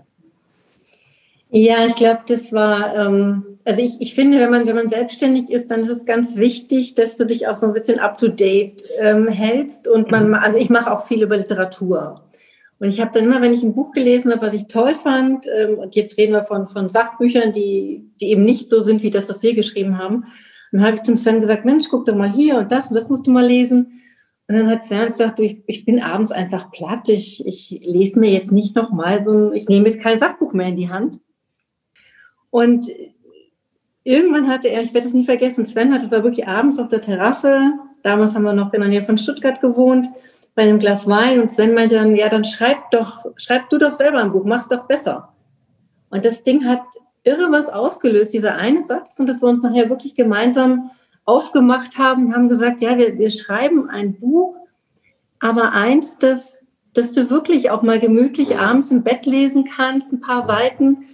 Ja, 1.51 1.85
ich 1.85 1.97
glaube, 1.97 2.21
das 2.27 2.51
war, 2.53 2.97
ähm, 2.97 3.50
also 3.71 3.83
ich, 3.83 4.01
ich 4.01 4.17
finde, 4.17 4.41
wenn 4.41 4.51
man, 4.51 4.67
wenn 4.67 4.75
man 4.75 4.89
selbstständig 4.89 5.49
ist, 5.49 5.71
dann 5.71 5.83
ist 5.83 5.91
es 5.91 6.05
ganz 6.05 6.35
wichtig, 6.35 6.97
dass 6.97 7.17
du 7.17 7.25
dich 7.25 7.47
auch 7.47 7.57
so 7.57 7.67
ein 7.67 7.73
bisschen 7.73 8.01
up-to-date 8.01 8.83
ähm, 8.99 9.29
hältst. 9.29 9.87
Und 9.87 10.11
man, 10.11 10.35
also 10.35 10.59
ich 10.59 10.71
mache 10.71 10.91
auch 10.91 11.07
viel 11.07 11.23
über 11.23 11.37
Literatur. 11.37 12.29
Und 12.81 12.89
ich 12.89 13.01
habe 13.01 13.13
dann 13.15 13.27
immer, 13.27 13.41
wenn 13.41 13.55
ich 13.55 13.63
ein 13.63 13.77
Buch 13.77 13.93
gelesen 13.93 14.33
habe, 14.33 14.45
was 14.45 14.55
ich 14.55 14.67
toll 14.67 14.97
fand, 14.97 15.47
ähm, 15.47 15.79
und 15.79 15.95
jetzt 15.95 16.19
reden 16.19 16.33
wir 16.33 16.43
von, 16.43 16.67
von 16.67 16.89
Sachbüchern, 16.89 17.53
die, 17.53 18.11
die 18.21 18.31
eben 18.31 18.45
nicht 18.45 18.69
so 18.69 18.81
sind 18.81 19.05
wie 19.05 19.11
das, 19.11 19.29
was 19.29 19.45
wir 19.45 19.55
geschrieben 19.55 19.99
haben, 19.99 20.25
dann 20.73 20.83
habe 20.83 20.97
ich 20.97 21.05
zum 21.05 21.17
Sven 21.17 21.41
gesagt, 21.41 21.65
Mensch, 21.65 21.87
guck 21.89 22.07
doch 22.07 22.17
mal 22.17 22.33
hier 22.33 22.59
und 22.59 22.73
das 22.73 22.89
und 22.89 22.97
das 22.97 23.09
musst 23.09 23.29
du 23.29 23.31
mal 23.31 23.47
lesen. 23.47 24.03
Und 24.49 24.57
dann 24.57 24.69
hat 24.69 24.83
Sven 24.83 25.07
gesagt, 25.07 25.39
du, 25.39 25.45
ich, 25.45 25.63
ich 25.69 25.85
bin 25.85 26.03
abends 26.03 26.33
einfach 26.33 26.73
platt, 26.73 27.09
ich, 27.09 27.47
ich 27.47 27.83
lese 27.85 28.19
mir 28.19 28.31
jetzt 28.31 28.51
nicht 28.51 28.75
nochmal 28.75 29.23
so 29.23 29.53
ich 29.53 29.69
nehme 29.69 29.89
jetzt 29.89 30.01
kein 30.01 30.19
Sachbuch 30.19 30.55
mehr 30.55 30.67
in 30.67 30.77
die 30.77 30.89
Hand. 30.89 31.21
Und 32.51 32.87
irgendwann 34.05 34.49
hatte 34.49 34.69
er, 34.69 34.83
ich 34.83 34.95
werde 34.95 35.09
es 35.09 35.15
nie 35.15 35.25
vergessen, 35.25 35.67
Sven 35.67 35.93
hatte, 35.93 36.11
war 36.11 36.25
wirklich 36.25 36.47
abends 36.47 36.79
auf 36.79 36.89
der 36.89 37.01
Terrasse, 37.01 37.73
damals 38.03 38.35
haben 38.35 38.43
wir 38.43 38.53
noch 38.53 38.73
in 38.73 38.81
der 38.81 38.89
Nähe 38.89 39.05
von 39.05 39.19
Stuttgart 39.19 39.61
gewohnt, 39.61 40.07
bei 40.55 40.63
einem 40.63 40.79
Glas 40.79 41.07
Wein 41.07 41.41
und 41.41 41.51
Sven 41.51 41.75
meinte 41.75 41.97
dann, 41.97 42.15
ja, 42.17 42.29
dann 42.29 42.45
schreib 42.45 42.91
doch, 42.91 43.25
schreib 43.37 43.69
du 43.71 43.79
doch 43.79 43.95
selber 43.95 44.19
ein 44.19 44.33
Buch, 44.33 44.45
mach's 44.45 44.69
doch 44.69 44.87
besser. 44.87 45.33
Und 46.11 46.25
das 46.25 46.43
Ding 46.43 46.65
hat 46.65 46.83
irre 47.23 47.53
was 47.53 47.69
ausgelöst, 47.69 48.33
dieser 48.33 48.57
eine 48.57 48.83
Satz, 48.83 49.19
und 49.21 49.27
dass 49.27 49.43
wir 49.43 49.49
uns 49.49 49.63
nachher 49.63 49.91
wirklich 49.91 50.15
gemeinsam 50.15 50.91
aufgemacht 51.25 51.99
haben, 51.99 52.35
haben 52.35 52.49
gesagt, 52.49 52.81
ja, 52.81 52.99
wir, 52.99 53.19
wir 53.19 53.31
schreiben 53.31 53.89
ein 53.89 54.19
Buch, 54.19 54.57
aber 55.39 55.73
eins, 55.73 56.19
das, 56.19 56.69
dass 56.95 57.13
du 57.13 57.31
wirklich 57.31 57.71
auch 57.71 57.83
mal 57.83 58.01
gemütlich 58.01 58.59
abends 58.59 58.91
im 58.91 59.03
Bett 59.03 59.27
lesen 59.27 59.65
kannst, 59.65 60.13
ein 60.13 60.21
paar 60.21 60.43
Seiten 60.43 61.07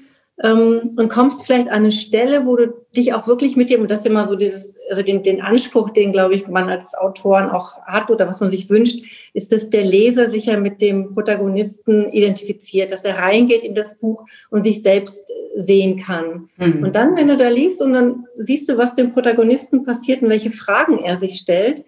ähm, 0.43 0.93
und 0.97 1.09
kommst 1.09 1.45
vielleicht 1.45 1.69
an 1.69 1.77
eine 1.77 1.93
Stelle, 1.93 2.45
wo 2.45 2.57
du 2.57 2.75
dich 2.95 3.15
auch 3.15 3.27
wirklich 3.27 3.57
mit 3.57 3.71
dir, 3.71 3.81
und 3.81 3.91
das 3.91 4.01
ist 4.01 4.07
immer 4.07 4.27
so 4.27 4.37
dieses, 4.37 4.79
also 4.91 5.03
den, 5.03 5.23
den 5.23 5.41
Anspruch, 5.41 5.91
den, 5.91 6.13
glaube 6.13 6.35
ich, 6.35 6.47
man 6.47 6.69
als 6.69 6.95
Autoren 6.95 7.49
auch 7.49 7.83
hat 7.87 8.11
oder 8.11 8.29
was 8.29 8.41
man 8.41 8.51
sich 8.51 8.69
wünscht, 8.69 9.03
ist, 9.33 9.53
dass 9.53 9.71
der 9.71 9.85
Leser 9.85 10.29
sich 10.29 10.47
ja 10.47 10.59
mit 10.59 10.83
dem 10.83 11.15
Protagonisten 11.15 12.13
identifiziert, 12.13 12.91
dass 12.91 13.05
er 13.05 13.17
reingeht 13.17 13.63
in 13.63 13.75
das 13.75 13.99
Buch 13.99 14.25
und 14.51 14.63
sich 14.63 14.83
selbst 14.83 15.31
sehen 15.55 15.99
kann. 16.01 16.51
Mhm. 16.59 16.85
Und 16.85 16.97
dann, 16.97 17.17
wenn 17.17 17.29
du 17.29 17.37
da 17.39 17.49
liest 17.49 17.81
und 17.81 17.95
dann 17.95 18.27
siehst 18.37 18.69
du, 18.69 18.77
was 18.77 18.95
dem 18.95 19.15
Protagonisten 19.15 19.85
passiert 19.85 20.21
und 20.21 20.29
welche 20.29 20.51
Fragen 20.51 20.99
er 20.99 21.17
sich 21.17 21.37
stellt, 21.37 21.85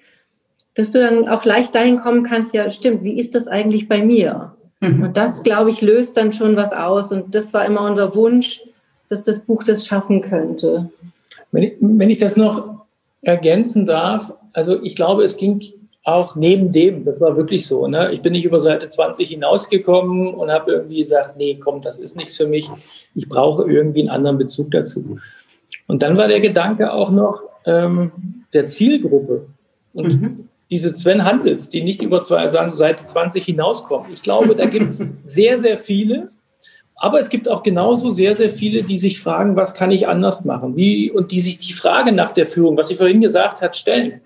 dass 0.75 0.93
du 0.93 1.01
dann 1.01 1.29
auch 1.29 1.45
leicht 1.45 1.75
dahin 1.75 1.99
kommen 1.99 2.23
kannst, 2.23 2.55
ja, 2.55 2.71
stimmt, 2.71 3.03
wie 3.03 3.19
ist 3.19 3.35
das 3.35 3.49
eigentlich 3.49 3.89
bei 3.89 4.03
mir? 4.03 4.55
Mhm. 4.81 5.03
Und 5.03 5.17
das, 5.17 5.43
glaube 5.43 5.71
ich, 5.71 5.81
löst 5.81 6.17
dann 6.17 6.33
schon 6.33 6.57
was 6.57 6.73
aus. 6.73 7.13
Und 7.13 7.35
das 7.35 7.53
war 7.53 7.65
immer 7.67 7.85
unser 7.85 8.15
Wunsch, 8.15 8.63
dass 9.09 9.25
das 9.25 9.41
Buch 9.41 9.65
das 9.65 9.87
schaffen 9.87 10.21
könnte. 10.21 10.91
Wenn 11.51 11.63
ich, 11.63 11.73
wenn 11.81 12.11
ich 12.11 12.19
das 12.19 12.37
noch 12.37 12.87
ergänzen 13.23 13.87
darf, 13.87 14.33
also 14.53 14.83
ich 14.83 14.95
glaube, 14.95 15.25
es 15.25 15.37
ging 15.37 15.63
auch 16.05 16.37
neben 16.37 16.73
dem, 16.73 17.05
das 17.05 17.21
war 17.21 17.37
wirklich 17.37 17.67
so. 17.67 17.87
Ne? 17.87 18.13
Ich 18.13 18.23
bin 18.23 18.33
nicht 18.33 18.45
über 18.45 18.61
Seite 18.61 18.89
20 18.89 19.29
hinausgekommen 19.29 20.35
und 20.35 20.51
habe 20.51 20.73
irgendwie 20.73 21.01
gesagt, 21.01 21.37
nee, 21.37 21.59
komm, 21.63 21.81
das 21.81 21.99
ist 21.99 22.17
nichts 22.17 22.37
für 22.37 22.47
mich. 22.47 22.71
Ich 23.15 23.29
brauche 23.29 23.71
irgendwie 23.71 24.01
einen 24.01 24.09
anderen 24.09 24.39
Bezug 24.39 24.71
dazu. 24.71 25.19
Und 25.87 26.03
dann 26.03 26.17
war 26.17 26.29
der 26.29 26.41
Gedanke 26.41 26.93
auch 26.93 27.11
noch 27.11 27.43
ähm, 27.67 28.45
der 28.53 28.67
Zielgruppe. 28.67 29.47
Und 29.93 30.21
mhm 30.21 30.48
diese 30.71 30.97
Sven 30.97 31.25
Handels, 31.25 31.71
die 31.71 31.83
nicht 31.83 32.03
über 32.03 32.23
zwei, 32.23 32.49
Seite 32.49 33.05
20 33.05 33.45
hinauskommen. 33.45 34.13
Ich 34.13 34.23
glaube, 34.23 34.55
da 34.55 34.67
gibt 34.67 34.91
es 34.91 35.05
sehr, 35.25 35.59
sehr 35.59 35.79
viele. 35.79 36.31
Aber 37.01 37.21
es 37.21 37.31
gibt 37.31 37.49
auch 37.49 37.63
genauso 37.63 38.11
sehr, 38.11 38.35
sehr 38.35 38.51
viele, 38.51 38.83
die 38.83 38.99
sich 38.99 39.21
fragen, 39.21 39.55
was 39.55 39.75
kann 39.75 39.93
ich 39.93 40.09
anders 40.09 40.45
machen? 40.45 40.77
Wie, 40.77 41.11
und 41.11 41.31
die 41.31 41.41
sich 41.41 41.59
die 41.59 41.73
Frage 41.73 42.11
nach 42.11 42.33
der 42.33 42.47
Führung, 42.47 42.77
was 42.77 42.89
sie 42.89 42.97
vorhin 42.97 43.21
gesagt 43.21 43.61
hat, 43.61 43.77
stellen. 43.77 44.21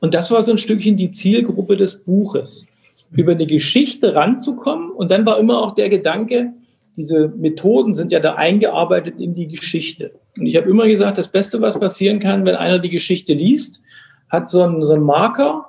Und 0.00 0.12
das 0.12 0.30
war 0.30 0.42
so 0.42 0.52
ein 0.52 0.58
Stückchen 0.58 0.98
die 0.98 1.08
Zielgruppe 1.08 1.76
des 1.76 2.04
Buches, 2.04 2.66
über 3.12 3.32
eine 3.32 3.46
Geschichte 3.46 4.14
ranzukommen. 4.14 4.90
Und 4.90 5.10
dann 5.10 5.24
war 5.24 5.38
immer 5.38 5.62
auch 5.62 5.74
der 5.74 5.88
Gedanke, 5.88 6.52
diese 6.96 7.28
Methoden 7.28 7.94
sind 7.94 8.12
ja 8.12 8.20
da 8.20 8.34
eingearbeitet 8.34 9.18
in 9.18 9.34
die 9.34 9.48
Geschichte. 9.48 10.12
Und 10.36 10.46
ich 10.46 10.56
habe 10.56 10.68
immer 10.68 10.86
gesagt, 10.86 11.16
das 11.16 11.28
Beste, 11.28 11.60
was 11.62 11.80
passieren 11.80 12.20
kann, 12.20 12.44
wenn 12.44 12.56
einer 12.56 12.78
die 12.78 12.90
Geschichte 12.90 13.32
liest, 13.32 13.80
hat 14.28 14.48
so 14.48 14.62
einen, 14.62 14.84
so 14.84 14.94
einen 14.94 15.04
Marker, 15.04 15.68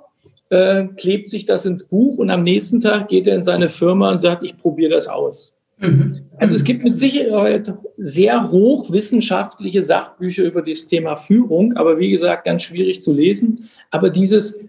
äh, 0.49 0.85
klebt 0.97 1.27
sich 1.27 1.45
das 1.45 1.65
ins 1.65 1.85
Buch 1.85 2.17
und 2.17 2.29
am 2.29 2.43
nächsten 2.43 2.81
Tag 2.81 3.09
geht 3.09 3.27
er 3.27 3.35
in 3.35 3.43
seine 3.43 3.69
Firma 3.69 4.11
und 4.11 4.19
sagt, 4.19 4.43
ich 4.43 4.57
probiere 4.57 4.91
das 4.91 5.07
aus. 5.07 5.57
Mhm. 5.79 6.21
Also 6.37 6.55
es 6.55 6.63
gibt 6.63 6.83
mit 6.83 6.95
Sicherheit 6.95 7.73
sehr 7.97 8.49
hochwissenschaftliche 8.49 9.83
Sachbücher 9.83 10.43
über 10.43 10.61
das 10.61 10.87
Thema 10.87 11.15
Führung, 11.15 11.75
aber 11.75 11.99
wie 11.99 12.09
gesagt, 12.09 12.45
ganz 12.45 12.63
schwierig 12.63 13.01
zu 13.01 13.13
lesen. 13.13 13.69
Aber 13.91 14.09
dieses, 14.09 14.59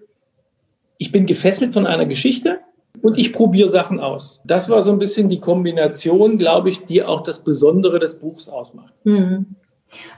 ich 0.99 1.13
bin 1.13 1.27
gefesselt 1.27 1.73
von 1.73 1.87
einer 1.87 2.07
Geschichte 2.07 2.59
und 3.01 3.17
ich 3.17 3.33
probiere 3.33 3.69
Sachen 3.69 4.01
aus. 4.01 4.41
Das 4.45 4.69
war 4.69 4.83
so 4.83 4.91
ein 4.91 4.99
bisschen 4.99 5.29
die 5.29 5.41
Kombination, 5.41 6.37
glaube 6.37 6.69
ich, 6.69 6.85
die 6.87 7.03
auch 7.03 7.23
das 7.23 7.43
Besondere 7.43 7.99
des 8.01 8.19
Buchs 8.19 8.49
ausmacht. 8.49 8.93
Mhm. 9.05 9.47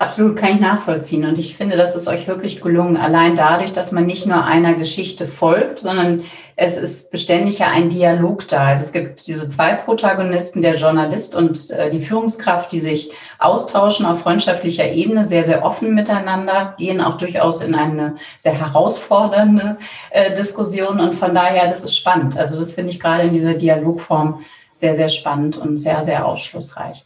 Absolut 0.00 0.36
kann 0.36 0.54
ich 0.54 0.60
nachvollziehen. 0.60 1.24
Und 1.24 1.38
ich 1.38 1.56
finde, 1.56 1.76
das 1.76 1.94
ist 1.94 2.08
euch 2.08 2.26
wirklich 2.26 2.60
gelungen. 2.60 2.96
Allein 2.96 3.36
dadurch, 3.36 3.72
dass 3.72 3.92
man 3.92 4.04
nicht 4.04 4.26
nur 4.26 4.44
einer 4.44 4.74
Geschichte 4.74 5.26
folgt, 5.26 5.78
sondern 5.78 6.24
es 6.56 6.76
ist 6.76 7.12
beständig 7.12 7.60
ja 7.60 7.68
ein 7.68 7.88
Dialog 7.88 8.48
da. 8.48 8.66
Also 8.68 8.82
es 8.82 8.92
gibt 8.92 9.26
diese 9.26 9.48
zwei 9.48 9.74
Protagonisten, 9.74 10.62
der 10.62 10.74
Journalist 10.74 11.36
und 11.36 11.70
äh, 11.70 11.90
die 11.90 12.00
Führungskraft, 12.00 12.72
die 12.72 12.80
sich 12.80 13.12
austauschen 13.38 14.06
auf 14.06 14.22
freundschaftlicher 14.22 14.90
Ebene, 14.90 15.24
sehr, 15.24 15.44
sehr 15.44 15.64
offen 15.64 15.94
miteinander, 15.94 16.74
gehen 16.76 17.00
auch 17.00 17.16
durchaus 17.16 17.62
in 17.62 17.74
eine 17.74 18.16
sehr 18.38 18.58
herausfordernde 18.58 19.76
äh, 20.10 20.34
Diskussion. 20.34 20.98
Und 20.98 21.14
von 21.14 21.34
daher, 21.34 21.68
das 21.68 21.84
ist 21.84 21.96
spannend. 21.96 22.36
Also 22.36 22.58
das 22.58 22.72
finde 22.72 22.90
ich 22.90 22.98
gerade 22.98 23.28
in 23.28 23.34
dieser 23.34 23.54
Dialogform 23.54 24.40
sehr, 24.72 24.96
sehr 24.96 25.10
spannend 25.10 25.58
und 25.58 25.76
sehr, 25.76 26.02
sehr 26.02 26.26
aufschlussreich 26.26 27.04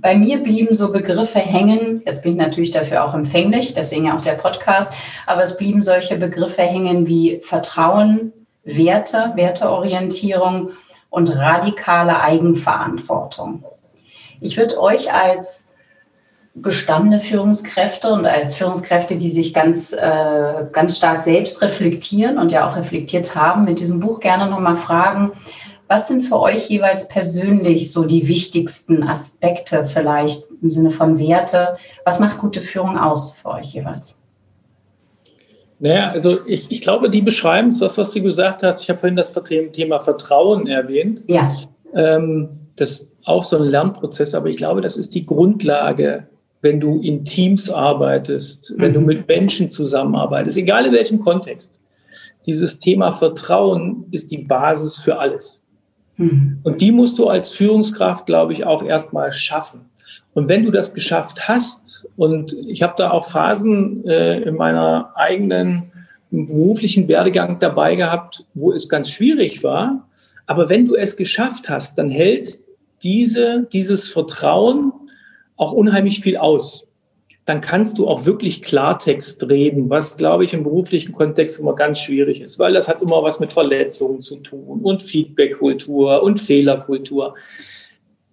bei 0.00 0.16
mir 0.16 0.42
blieben 0.42 0.74
so 0.74 0.92
Begriffe 0.92 1.38
hängen, 1.38 2.02
jetzt 2.06 2.22
bin 2.22 2.32
ich 2.32 2.38
natürlich 2.38 2.70
dafür 2.70 3.04
auch 3.04 3.14
empfänglich, 3.14 3.74
deswegen 3.74 4.06
ja 4.06 4.16
auch 4.16 4.22
der 4.22 4.32
Podcast, 4.32 4.92
aber 5.26 5.42
es 5.42 5.56
blieben 5.56 5.82
solche 5.82 6.16
Begriffe 6.16 6.62
hängen 6.62 7.06
wie 7.06 7.40
Vertrauen, 7.42 8.32
Werte, 8.64 9.32
Werteorientierung 9.34 10.70
und 11.10 11.36
radikale 11.36 12.20
Eigenverantwortung. 12.20 13.64
Ich 14.40 14.56
würde 14.56 14.80
euch 14.80 15.12
als 15.12 15.68
gestandene 16.54 17.20
Führungskräfte 17.20 18.12
und 18.12 18.26
als 18.26 18.54
Führungskräfte, 18.54 19.16
die 19.16 19.30
sich 19.30 19.54
ganz, 19.54 19.92
äh, 19.92 20.66
ganz 20.70 20.98
stark 20.98 21.22
selbst 21.22 21.62
reflektieren 21.62 22.38
und 22.38 22.52
ja 22.52 22.68
auch 22.68 22.76
reflektiert 22.76 23.34
haben, 23.34 23.64
mit 23.64 23.80
diesem 23.80 24.00
Buch 24.00 24.20
gerne 24.20 24.50
nochmal 24.50 24.76
fragen, 24.76 25.32
was 25.92 26.08
sind 26.08 26.24
für 26.24 26.40
euch 26.40 26.70
jeweils 26.70 27.06
persönlich 27.06 27.92
so 27.92 28.04
die 28.04 28.26
wichtigsten 28.26 29.02
Aspekte 29.02 29.84
vielleicht 29.84 30.44
im 30.62 30.70
Sinne 30.70 30.90
von 30.90 31.18
Werte? 31.18 31.76
Was 32.06 32.18
macht 32.18 32.38
gute 32.38 32.62
Führung 32.62 32.96
aus 32.96 33.34
für 33.34 33.50
euch 33.50 33.74
jeweils? 33.74 34.18
Naja, 35.80 36.08
also 36.10 36.38
ich, 36.46 36.70
ich 36.70 36.80
glaube, 36.80 37.10
die 37.10 37.20
beschreiben 37.20 37.68
es, 37.68 37.80
das, 37.80 37.98
was 37.98 38.10
du 38.12 38.22
gesagt 38.22 38.62
hast. 38.62 38.82
Ich 38.82 38.88
habe 38.88 39.00
vorhin 39.00 39.16
das 39.16 39.34
Thema 39.72 40.00
Vertrauen 40.00 40.66
erwähnt. 40.66 41.24
Ja. 41.26 41.52
Ähm, 41.94 42.48
das 42.76 42.92
ist 42.92 43.16
auch 43.26 43.44
so 43.44 43.58
ein 43.58 43.64
Lernprozess, 43.64 44.34
aber 44.34 44.48
ich 44.48 44.56
glaube, 44.56 44.80
das 44.80 44.96
ist 44.96 45.14
die 45.14 45.26
Grundlage, 45.26 46.26
wenn 46.62 46.80
du 46.80 47.02
in 47.02 47.26
Teams 47.26 47.68
arbeitest, 47.68 48.70
mhm. 48.70 48.80
wenn 48.80 48.94
du 48.94 49.00
mhm. 49.00 49.06
mit 49.06 49.28
Menschen 49.28 49.68
zusammenarbeitest, 49.68 50.56
egal 50.56 50.86
in 50.86 50.92
welchem 50.92 51.20
Kontext. 51.20 51.80
Dieses 52.46 52.78
Thema 52.78 53.12
Vertrauen 53.12 54.06
ist 54.10 54.30
die 54.30 54.38
Basis 54.38 54.96
für 54.96 55.18
alles. 55.18 55.61
Mhm. 56.16 56.58
Und 56.62 56.80
die 56.80 56.92
musst 56.92 57.18
du 57.18 57.28
als 57.28 57.52
Führungskraft, 57.52 58.26
glaube 58.26 58.52
ich, 58.52 58.64
auch 58.64 58.82
erstmal 58.82 59.32
schaffen. 59.32 59.80
Und 60.34 60.48
wenn 60.48 60.64
du 60.64 60.70
das 60.70 60.94
geschafft 60.94 61.48
hast, 61.48 62.08
und 62.16 62.52
ich 62.66 62.82
habe 62.82 62.94
da 62.96 63.10
auch 63.10 63.28
Phasen 63.28 64.04
äh, 64.04 64.40
in 64.42 64.56
meiner 64.56 65.12
eigenen 65.14 65.90
beruflichen 66.30 67.08
Werdegang 67.08 67.58
dabei 67.58 67.94
gehabt, 67.94 68.46
wo 68.54 68.72
es 68.72 68.88
ganz 68.88 69.10
schwierig 69.10 69.62
war, 69.62 70.08
aber 70.46 70.68
wenn 70.68 70.84
du 70.84 70.96
es 70.96 71.16
geschafft 71.16 71.68
hast, 71.68 71.98
dann 71.98 72.10
hält 72.10 72.60
diese, 73.02 73.66
dieses 73.72 74.10
Vertrauen 74.10 74.92
auch 75.56 75.72
unheimlich 75.72 76.20
viel 76.20 76.36
aus. 76.36 76.88
Dann 77.44 77.60
kannst 77.60 77.98
du 77.98 78.06
auch 78.06 78.24
wirklich 78.24 78.62
Klartext 78.62 79.42
reden, 79.48 79.90
was, 79.90 80.16
glaube 80.16 80.44
ich, 80.44 80.54
im 80.54 80.62
beruflichen 80.62 81.12
Kontext 81.12 81.58
immer 81.58 81.74
ganz 81.74 81.98
schwierig 81.98 82.40
ist, 82.40 82.58
weil 82.58 82.72
das 82.72 82.86
hat 82.86 83.02
immer 83.02 83.22
was 83.22 83.40
mit 83.40 83.52
Verletzungen 83.52 84.20
zu 84.20 84.36
tun 84.36 84.80
und 84.82 85.02
Feedbackkultur 85.02 86.22
und 86.22 86.38
Fehlerkultur. 86.38 87.34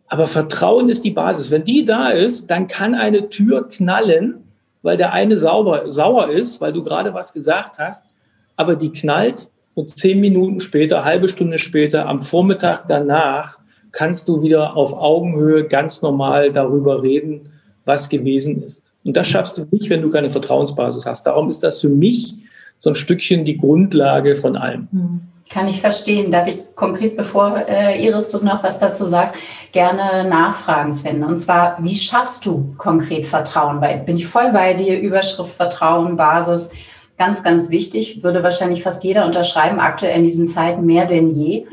Aber 0.07 0.27
Vertrauen 0.27 0.89
ist 0.89 1.03
die 1.03 1.11
Basis. 1.11 1.49
Wenn 1.49 1.63
die 1.63 1.85
da 1.85 2.09
ist, 2.09 2.47
dann 2.47 2.67
kann 2.67 2.93
eine 2.93 3.29
Tür 3.29 3.67
knallen, 3.67 4.43
weil 4.83 4.97
der 4.97 5.11
eine 5.11 5.37
sauber, 5.37 5.91
sauer 5.91 6.29
ist, 6.29 6.61
weil 6.61 6.73
du 6.73 6.83
gerade 6.83 7.13
was 7.13 7.33
gesagt 7.33 7.79
hast, 7.79 8.13
aber 8.55 8.75
die 8.75 8.91
knallt 8.91 9.49
und 9.73 9.89
zehn 9.89 10.19
Minuten 10.19 10.61
später, 10.61 11.03
halbe 11.03 11.29
Stunde 11.29 11.57
später, 11.57 12.07
am 12.07 12.21
Vormittag 12.21 12.87
danach, 12.87 13.57
kannst 13.91 14.27
du 14.27 14.43
wieder 14.43 14.77
auf 14.77 14.93
Augenhöhe 14.93 15.63
ganz 15.63 16.01
normal 16.01 16.51
darüber 16.51 17.01
reden, 17.01 17.49
was 17.85 18.09
gewesen 18.09 18.61
ist. 18.61 18.88
Und 19.03 19.15
das 19.15 19.27
schaffst 19.27 19.57
du 19.57 19.65
nicht, 19.71 19.89
wenn 19.89 20.01
du 20.01 20.09
keine 20.09 20.29
Vertrauensbasis 20.29 21.05
hast. 21.05 21.25
Darum 21.25 21.49
ist 21.49 21.63
das 21.63 21.81
für 21.81 21.89
mich 21.89 22.35
so 22.77 22.89
ein 22.89 22.95
Stückchen 22.95 23.45
die 23.45 23.57
Grundlage 23.57 24.35
von 24.35 24.55
allem. 24.55 24.87
Hm. 24.91 25.21
Kann 25.49 25.67
ich 25.67 25.81
verstehen. 25.81 26.31
Darf 26.31 26.47
ich 26.47 26.59
konkret, 26.75 27.17
bevor 27.17 27.57
äh, 27.67 28.05
Iris 28.05 28.27
du 28.27 28.43
noch 28.45 28.63
was 28.63 28.77
dazu 28.77 29.03
sagt, 29.03 29.35
gerne 29.71 30.29
nachfragen, 30.29 30.93
Sven. 30.93 31.23
Und 31.23 31.39
zwar, 31.39 31.77
wie 31.81 31.95
schaffst 31.95 32.45
du 32.45 32.75
konkret 32.77 33.25
Vertrauen? 33.25 33.81
Weil 33.81 33.99
bin 33.99 34.15
ich 34.15 34.27
voll 34.27 34.51
bei 34.51 34.75
dir, 34.75 34.99
Überschrift 34.99 35.51
Vertrauen, 35.51 36.17
Basis, 36.17 36.71
ganz, 37.17 37.41
ganz 37.41 37.71
wichtig, 37.71 38.23
würde 38.23 38.43
wahrscheinlich 38.43 38.83
fast 38.83 39.03
jeder 39.03 39.25
unterschreiben, 39.25 39.79
aktuell 39.79 40.19
in 40.19 40.25
diesen 40.25 40.47
Zeiten 40.47 40.85
mehr 40.85 41.07
denn 41.07 41.31
je. 41.31 41.65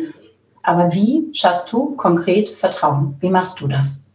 Aber 0.63 0.93
wie 0.95 1.29
schaffst 1.33 1.71
du 1.71 1.97
konkret 1.97 2.49
Vertrauen? 2.49 3.17
Wie 3.21 3.31
machst 3.31 3.61
du 3.61 3.69
das? 3.69 4.06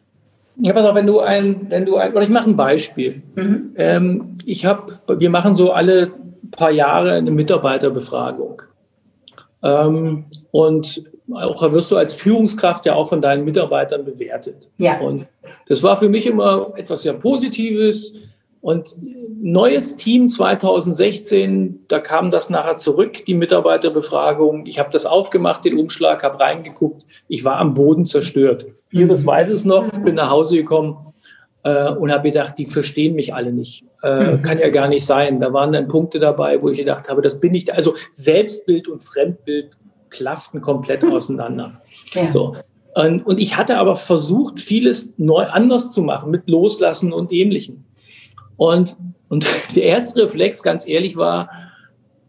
Ja, 0.58 0.74
pass 0.74 0.86
auf, 0.86 0.96
wenn 0.96 1.08
du 1.08 1.20
ein, 1.20 1.67
wenn 1.70 1.86
du 1.86 1.96
ein, 1.96 2.12
oder 2.12 2.24
ich 2.24 2.29
mache 2.29 2.50
ein 2.50 2.55
Beispiel. 2.55 3.22
Mhm. 3.36 3.74
Ähm, 3.75 4.38
ich 4.46 4.65
habe, 4.65 4.93
wir 5.08 5.29
machen 5.29 5.55
so 5.55 5.72
alle 5.72 6.12
paar 6.51 6.72
Jahre 6.72 7.13
eine 7.13 7.31
Mitarbeiterbefragung. 7.31 8.62
Ähm, 9.63 10.25
und 10.51 11.03
auch 11.34 11.72
wirst 11.72 11.91
du 11.91 11.98
als 11.98 12.13
Führungskraft 12.13 12.86
ja 12.86 12.96
auch 12.96 13.08
von 13.08 13.22
deinen 13.22 13.46
Mitarbeitern 13.46 14.03
bewertet. 14.03 14.70
Ja. 14.77 15.00
Und 15.00 15.27
das 15.67 15.81
war 15.84 15.96
für 15.96 16.10
mich 16.10 16.27
immer 16.27 16.74
etwas 16.75 17.03
sehr 17.03 17.13
Positives. 17.13 18.15
Und 18.60 18.96
neues 19.41 19.96
Team 19.96 20.27
2016, 20.27 21.86
da 21.88 22.00
kam 22.00 22.29
das 22.29 22.51
nachher 22.51 22.77
zurück, 22.77 23.25
die 23.25 23.34
Mitarbeiterbefragung. 23.34 24.67
Ich 24.67 24.77
habe 24.77 24.91
das 24.91 25.08
aufgemacht, 25.08 25.65
den 25.65 25.79
Umschlag, 25.79 26.24
habe 26.24 26.39
reingeguckt. 26.39 27.03
Ich 27.27 27.43
war 27.43 27.58
am 27.58 27.74
Boden 27.74 28.05
zerstört. 28.05 28.65
Iris 28.92 29.26
weiß 29.26 29.50
es 29.50 29.66
noch, 29.66 29.90
bin 30.04 30.16
nach 30.16 30.30
Hause 30.30 30.58
gekommen 30.58 31.14
äh, 31.64 31.90
und 31.90 32.12
habe 32.12 32.32
gedacht, 32.32 32.56
die 32.58 32.66
verstehen 32.66 33.16
mich 33.16 33.34
alle 33.34 33.52
nicht. 33.54 33.84
Äh, 34.04 34.36
mhm. 34.36 34.42
Kann 34.42 34.60
ja 34.60 34.70
gar 34.70 34.88
nicht 34.88 35.06
sein. 35.06 35.40
Da 35.40 35.54
waren 35.54 35.72
dann 35.72 35.88
Punkte 35.88 36.20
dabei, 36.20 36.62
wo 36.62 36.70
ich 36.70 36.78
gedacht 36.78 37.10
habe, 37.10 37.22
das 37.22 37.40
bin 37.40 37.54
ich. 37.54 37.74
Also 37.74 37.94
Selbstbild 38.12 38.88
und 38.88 39.04
Fremdbild 39.04 39.72
klafften 40.10 40.62
komplett 40.62 41.04
auseinander. 41.04 41.82
Ja. 42.14 42.30
So. 42.30 42.56
Und, 42.96 43.26
und 43.26 43.40
ich 43.40 43.56
hatte 43.56 43.78
aber 43.78 43.96
versucht, 43.96 44.60
vieles 44.60 45.14
neu 45.18 45.46
anders 45.46 45.92
zu 45.92 46.02
machen, 46.02 46.32
mit 46.32 46.50
Loslassen 46.50 47.14
und 47.14 47.32
Ähnlichem. 47.32 47.86
Und, 48.58 48.98
und 49.30 49.48
der 49.76 49.84
erste 49.84 50.24
Reflex, 50.24 50.62
ganz 50.62 50.88
ehrlich, 50.88 51.16
war, 51.16 51.50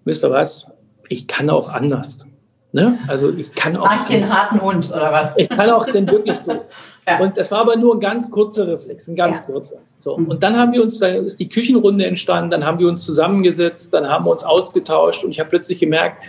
wisst 0.04 0.24
ihr 0.24 0.30
was, 0.30 0.66
ich 1.08 1.26
kann 1.26 1.50
auch 1.50 1.68
anders. 1.68 2.24
Ne? 2.74 2.98
Also 3.06 3.30
ich 3.30 3.52
kann 3.52 3.76
auch. 3.76 3.84
Mach 3.84 4.00
ich 4.00 4.04
den 4.04 4.32
harten 4.32 4.60
Hund 4.60 4.90
oder 4.90 5.12
was? 5.12 5.34
Ich 5.36 5.48
kann 5.50 5.68
auch 5.68 5.84
den 5.84 6.10
wirklich 6.10 6.38
tun. 6.44 6.60
ja. 7.06 7.20
Und 7.20 7.36
das 7.36 7.50
war 7.50 7.60
aber 7.60 7.76
nur 7.76 7.96
ein 7.96 8.00
ganz 8.00 8.30
kurzer 8.30 8.66
Reflex, 8.66 9.08
ein 9.08 9.14
ganz 9.14 9.38
ja. 9.40 9.44
kurzer. 9.44 9.76
So. 9.98 10.16
Mhm. 10.16 10.28
Und 10.28 10.42
dann 10.42 10.58
haben 10.58 10.72
wir 10.72 10.82
uns, 10.82 10.98
da 10.98 11.08
ist 11.08 11.38
die 11.38 11.50
Küchenrunde 11.50 12.06
entstanden, 12.06 12.50
dann 12.50 12.64
haben 12.64 12.78
wir 12.78 12.88
uns 12.88 13.04
zusammengesetzt, 13.04 13.92
dann 13.92 14.08
haben 14.08 14.24
wir 14.24 14.30
uns 14.30 14.44
ausgetauscht 14.44 15.22
und 15.22 15.32
ich 15.32 15.38
habe 15.38 15.50
plötzlich 15.50 15.78
gemerkt, 15.78 16.24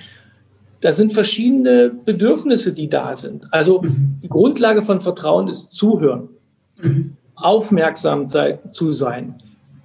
da 0.82 0.92
sind 0.92 1.14
verschiedene 1.14 1.90
Bedürfnisse, 1.90 2.74
die 2.74 2.90
da 2.90 3.16
sind. 3.16 3.46
Also 3.52 3.82
mhm. 3.82 4.20
die 4.22 4.28
Grundlage 4.28 4.82
von 4.82 5.00
Vertrauen 5.00 5.48
ist 5.48 5.72
Zuhören, 5.72 6.28
mhm. 6.82 7.16
aufmerksam 7.36 8.28
zu 8.28 8.92
sein, 8.92 9.36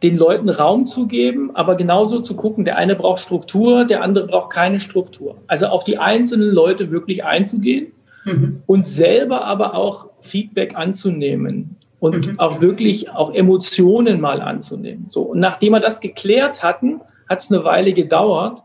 den 0.02 0.16
Leuten 0.16 0.48
Raum 0.48 0.86
zu 0.86 1.06
geben, 1.06 1.50
aber 1.54 1.74
genauso 1.74 2.20
zu 2.20 2.36
gucken, 2.36 2.64
der 2.64 2.76
eine 2.76 2.94
braucht 2.94 3.20
Struktur, 3.20 3.84
der 3.84 4.02
andere 4.02 4.26
braucht 4.26 4.52
keine 4.52 4.78
Struktur. 4.78 5.36
Also 5.48 5.66
auf 5.66 5.84
die 5.84 5.98
einzelnen 5.98 6.54
Leute 6.54 6.90
wirklich 6.92 7.24
einzugehen 7.24 7.92
mhm. 8.24 8.62
und 8.66 8.86
selber 8.86 9.44
aber 9.44 9.74
auch 9.74 10.06
Feedback 10.20 10.76
anzunehmen 10.76 11.76
und 11.98 12.26
mhm. 12.28 12.38
auch 12.38 12.60
wirklich 12.60 13.10
auch 13.10 13.34
Emotionen 13.34 14.20
mal 14.20 14.40
anzunehmen. 14.40 15.06
So, 15.08 15.22
und 15.22 15.40
nachdem 15.40 15.72
wir 15.72 15.80
das 15.80 16.00
geklärt 16.00 16.62
hatten, 16.62 17.00
hat 17.28 17.40
es 17.40 17.50
eine 17.50 17.64
Weile 17.64 17.92
gedauert. 17.92 18.62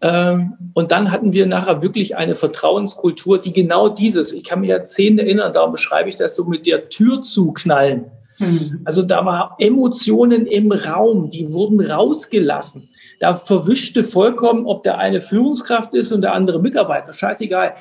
Ähm, 0.00 0.54
und 0.74 0.92
dann 0.92 1.10
hatten 1.10 1.32
wir 1.32 1.46
nachher 1.46 1.82
wirklich 1.82 2.16
eine 2.16 2.36
Vertrauenskultur, 2.36 3.40
die 3.40 3.52
genau 3.52 3.88
dieses, 3.88 4.32
ich 4.32 4.44
kann 4.44 4.60
mich 4.60 4.70
ja 4.70 4.84
zehn 4.84 5.18
erinnern, 5.18 5.52
darum 5.52 5.72
beschreibe 5.72 6.08
ich 6.08 6.16
das 6.16 6.36
so 6.36 6.44
mit 6.44 6.66
der 6.66 6.88
Tür 6.88 7.20
zuknallen 7.22 8.12
Mhm. 8.42 8.80
Also 8.84 9.02
da 9.02 9.24
war 9.24 9.56
Emotionen 9.58 10.46
im 10.46 10.72
Raum, 10.72 11.30
die 11.30 11.52
wurden 11.52 11.80
rausgelassen. 11.80 12.88
Da 13.20 13.36
verwischte 13.36 14.04
vollkommen, 14.04 14.66
ob 14.66 14.82
der 14.82 14.98
eine 14.98 15.20
Führungskraft 15.20 15.94
ist 15.94 16.12
und 16.12 16.22
der 16.22 16.34
andere 16.34 16.60
Mitarbeiter. 16.60 17.12
Scheißegal. 17.12 17.74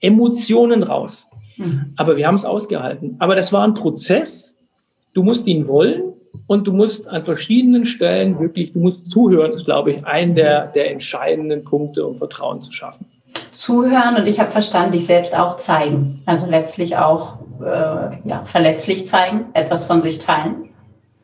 Emotionen 0.00 0.82
raus. 0.82 1.26
Mhm. 1.56 1.92
Aber 1.96 2.16
wir 2.16 2.26
haben 2.26 2.36
es 2.36 2.44
ausgehalten. 2.44 3.16
Aber 3.18 3.36
das 3.36 3.52
war 3.52 3.64
ein 3.64 3.74
Prozess. 3.74 4.64
Du 5.12 5.22
musst 5.22 5.46
ihn 5.46 5.68
wollen 5.68 6.14
und 6.46 6.66
du 6.66 6.72
musst 6.72 7.08
an 7.08 7.24
verschiedenen 7.24 7.84
Stellen 7.84 8.38
wirklich, 8.40 8.72
du 8.72 8.80
musst 8.80 9.06
zuhören, 9.06 9.52
ist, 9.52 9.64
glaube 9.64 9.92
ich, 9.92 10.06
ein 10.06 10.34
der, 10.34 10.68
der 10.68 10.90
entscheidenden 10.90 11.64
Punkte, 11.64 12.06
um 12.06 12.16
Vertrauen 12.16 12.62
zu 12.62 12.72
schaffen. 12.72 13.06
Zuhören 13.52 14.16
und 14.16 14.26
ich 14.26 14.40
habe 14.40 14.50
verstanden, 14.50 14.92
dich 14.92 15.06
selbst 15.06 15.36
auch 15.36 15.56
zeigen. 15.56 16.22
Also 16.26 16.46
letztlich 16.46 16.96
auch 16.96 17.38
äh, 17.62 18.28
ja, 18.28 18.44
verletzlich 18.44 19.06
zeigen, 19.06 19.46
etwas 19.54 19.84
von 19.84 20.00
sich 20.00 20.18
teilen. 20.18 20.70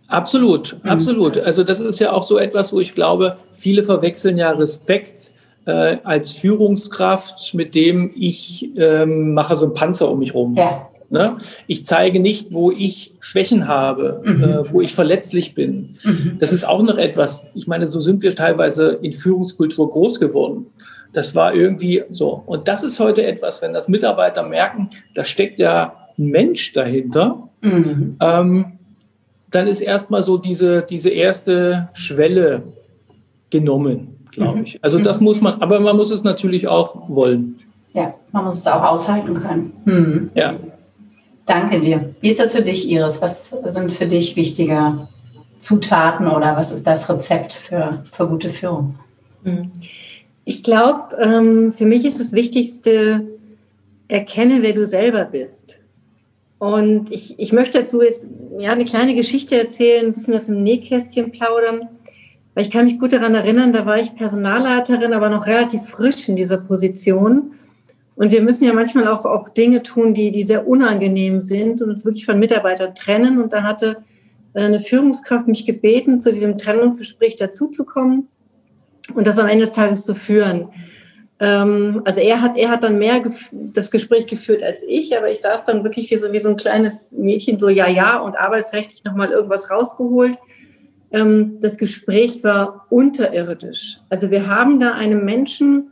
Absolut, 0.08 0.78
mhm. 0.82 0.90
absolut. 0.90 1.38
Also 1.38 1.64
das 1.64 1.80
ist 1.80 1.98
ja 1.98 2.12
auch 2.12 2.22
so 2.22 2.38
etwas, 2.38 2.72
wo 2.72 2.80
ich 2.80 2.94
glaube, 2.94 3.36
viele 3.52 3.84
verwechseln 3.84 4.36
ja 4.36 4.50
Respekt 4.50 5.32
äh, 5.66 5.98
als 6.04 6.32
Führungskraft, 6.32 7.54
mit 7.54 7.74
dem 7.74 8.12
ich 8.14 8.70
ähm, 8.76 9.34
mache 9.34 9.56
so 9.56 9.66
einen 9.66 9.74
Panzer 9.74 10.10
um 10.10 10.20
mich 10.20 10.32
rum. 10.32 10.54
Ja. 10.54 10.88
Ne? 11.08 11.38
Ich 11.66 11.84
zeige 11.84 12.18
nicht, 12.18 12.52
wo 12.52 12.72
ich 12.72 13.14
Schwächen 13.20 13.68
habe, 13.68 14.22
mhm. 14.24 14.44
äh, 14.44 14.72
wo 14.72 14.80
ich 14.80 14.94
verletzlich 14.94 15.54
bin. 15.54 15.96
Mhm. 16.02 16.36
Das 16.40 16.52
ist 16.52 16.66
auch 16.66 16.82
noch 16.82 16.98
etwas, 16.98 17.46
ich 17.54 17.66
meine, 17.66 17.86
so 17.86 18.00
sind 18.00 18.22
wir 18.22 18.34
teilweise 18.34 18.98
in 19.02 19.12
Führungskultur 19.12 19.90
groß 19.90 20.18
geworden. 20.18 20.66
Das 21.12 21.34
war 21.34 21.54
irgendwie 21.54 22.02
so. 22.10 22.42
Und 22.46 22.68
das 22.68 22.82
ist 22.82 22.98
heute 22.98 23.24
etwas, 23.24 23.62
wenn 23.62 23.72
das 23.72 23.88
Mitarbeiter 23.88 24.42
merken, 24.42 24.90
da 25.14 25.24
steckt 25.24 25.58
ja 25.58 26.05
ein 26.18 26.28
Mensch 26.28 26.72
dahinter, 26.72 27.48
mhm. 27.60 28.16
ähm, 28.20 28.64
dann 29.50 29.66
ist 29.66 29.80
erstmal 29.80 30.22
so 30.22 30.38
diese, 30.38 30.82
diese 30.82 31.10
erste 31.10 31.88
Schwelle 31.94 32.62
genommen, 33.50 34.18
glaube 34.30 34.58
mhm. 34.58 34.64
ich. 34.64 34.84
Also 34.84 34.98
das 34.98 35.20
muss 35.20 35.40
man, 35.40 35.60
aber 35.60 35.80
man 35.80 35.96
muss 35.96 36.10
es 36.10 36.24
natürlich 36.24 36.68
auch 36.68 37.08
wollen. 37.08 37.56
Ja, 37.94 38.14
man 38.32 38.44
muss 38.44 38.58
es 38.58 38.66
auch 38.66 38.82
aushalten 38.82 39.34
können. 39.34 39.72
Mhm. 39.84 40.30
Ja. 40.34 40.54
Danke 41.46 41.80
dir. 41.80 42.14
Wie 42.20 42.28
ist 42.28 42.40
das 42.40 42.54
für 42.54 42.62
dich, 42.62 42.88
Iris? 42.88 43.22
Was 43.22 43.56
sind 43.64 43.92
für 43.92 44.06
dich 44.06 44.36
wichtige 44.36 45.08
Zutaten 45.60 46.26
oder 46.26 46.56
was 46.56 46.72
ist 46.72 46.86
das 46.86 47.08
Rezept 47.08 47.52
für, 47.52 48.04
für 48.12 48.28
gute 48.28 48.50
Führung? 48.50 48.96
Mhm. 49.44 49.70
Ich 50.44 50.62
glaube, 50.62 51.16
ähm, 51.20 51.72
für 51.72 51.86
mich 51.86 52.04
ist 52.04 52.20
das 52.20 52.32
Wichtigste, 52.32 53.26
erkenne, 54.08 54.62
wer 54.62 54.72
du 54.72 54.86
selber 54.86 55.24
bist. 55.24 55.78
Und 56.58 57.12
ich, 57.12 57.38
ich 57.38 57.52
möchte 57.52 57.78
dazu 57.78 58.02
jetzt 58.02 58.26
ja, 58.58 58.72
eine 58.72 58.84
kleine 58.84 59.14
Geschichte 59.14 59.58
erzählen, 59.58 60.06
ein 60.06 60.14
bisschen 60.14 60.34
was 60.34 60.48
im 60.48 60.62
Nähkästchen 60.62 61.30
plaudern. 61.32 61.88
Weil 62.54 62.64
ich 62.64 62.70
kann 62.70 62.86
mich 62.86 62.98
gut 62.98 63.12
daran 63.12 63.34
erinnern, 63.34 63.74
da 63.74 63.84
war 63.84 64.00
ich 64.00 64.14
Personalleiterin, 64.16 65.12
aber 65.12 65.28
noch 65.28 65.46
relativ 65.46 65.82
frisch 65.82 66.28
in 66.28 66.36
dieser 66.36 66.56
Position. 66.56 67.50
Und 68.14 68.32
wir 68.32 68.40
müssen 68.40 68.64
ja 68.64 68.72
manchmal 68.72 69.08
auch, 69.08 69.26
auch 69.26 69.50
Dinge 69.50 69.82
tun, 69.82 70.14
die, 70.14 70.32
die 70.32 70.44
sehr 70.44 70.66
unangenehm 70.66 71.42
sind 71.42 71.82
und 71.82 71.90
uns 71.90 72.06
wirklich 72.06 72.24
von 72.24 72.38
Mitarbeitern 72.38 72.94
trennen. 72.94 73.42
Und 73.42 73.52
da 73.52 73.62
hatte 73.62 73.98
eine 74.54 74.80
Führungskraft 74.80 75.46
mich 75.48 75.66
gebeten, 75.66 76.18
zu 76.18 76.32
diesem 76.32 76.56
Trennungsgespräch 76.56 77.36
dazuzukommen 77.36 78.28
und 79.14 79.26
das 79.26 79.38
am 79.38 79.48
Ende 79.48 79.64
des 79.66 79.74
Tages 79.74 80.04
zu 80.04 80.14
führen. 80.14 80.68
Ähm, 81.38 82.02
also 82.04 82.20
er 82.20 82.40
hat, 82.40 82.56
er 82.56 82.70
hat 82.70 82.82
dann 82.82 82.98
mehr 82.98 83.22
das 83.52 83.90
Gespräch 83.90 84.26
geführt 84.26 84.62
als 84.62 84.82
ich, 84.88 85.16
aber 85.16 85.30
ich 85.30 85.40
saß 85.40 85.66
dann 85.66 85.84
wirklich 85.84 86.10
wie 86.10 86.16
so, 86.16 86.32
wie 86.32 86.38
so 86.38 86.48
ein 86.48 86.56
kleines 86.56 87.12
Mädchen, 87.12 87.58
so 87.58 87.68
ja, 87.68 87.88
ja 87.88 88.18
und 88.18 88.36
arbeitsrechtlich 88.36 89.04
nochmal 89.04 89.30
irgendwas 89.30 89.70
rausgeholt. 89.70 90.36
Ähm, 91.12 91.58
das 91.60 91.76
Gespräch 91.76 92.42
war 92.42 92.86
unterirdisch. 92.88 93.98
Also 94.08 94.30
wir 94.30 94.46
haben 94.46 94.80
da 94.80 94.92
einem 94.92 95.24
Menschen, 95.24 95.90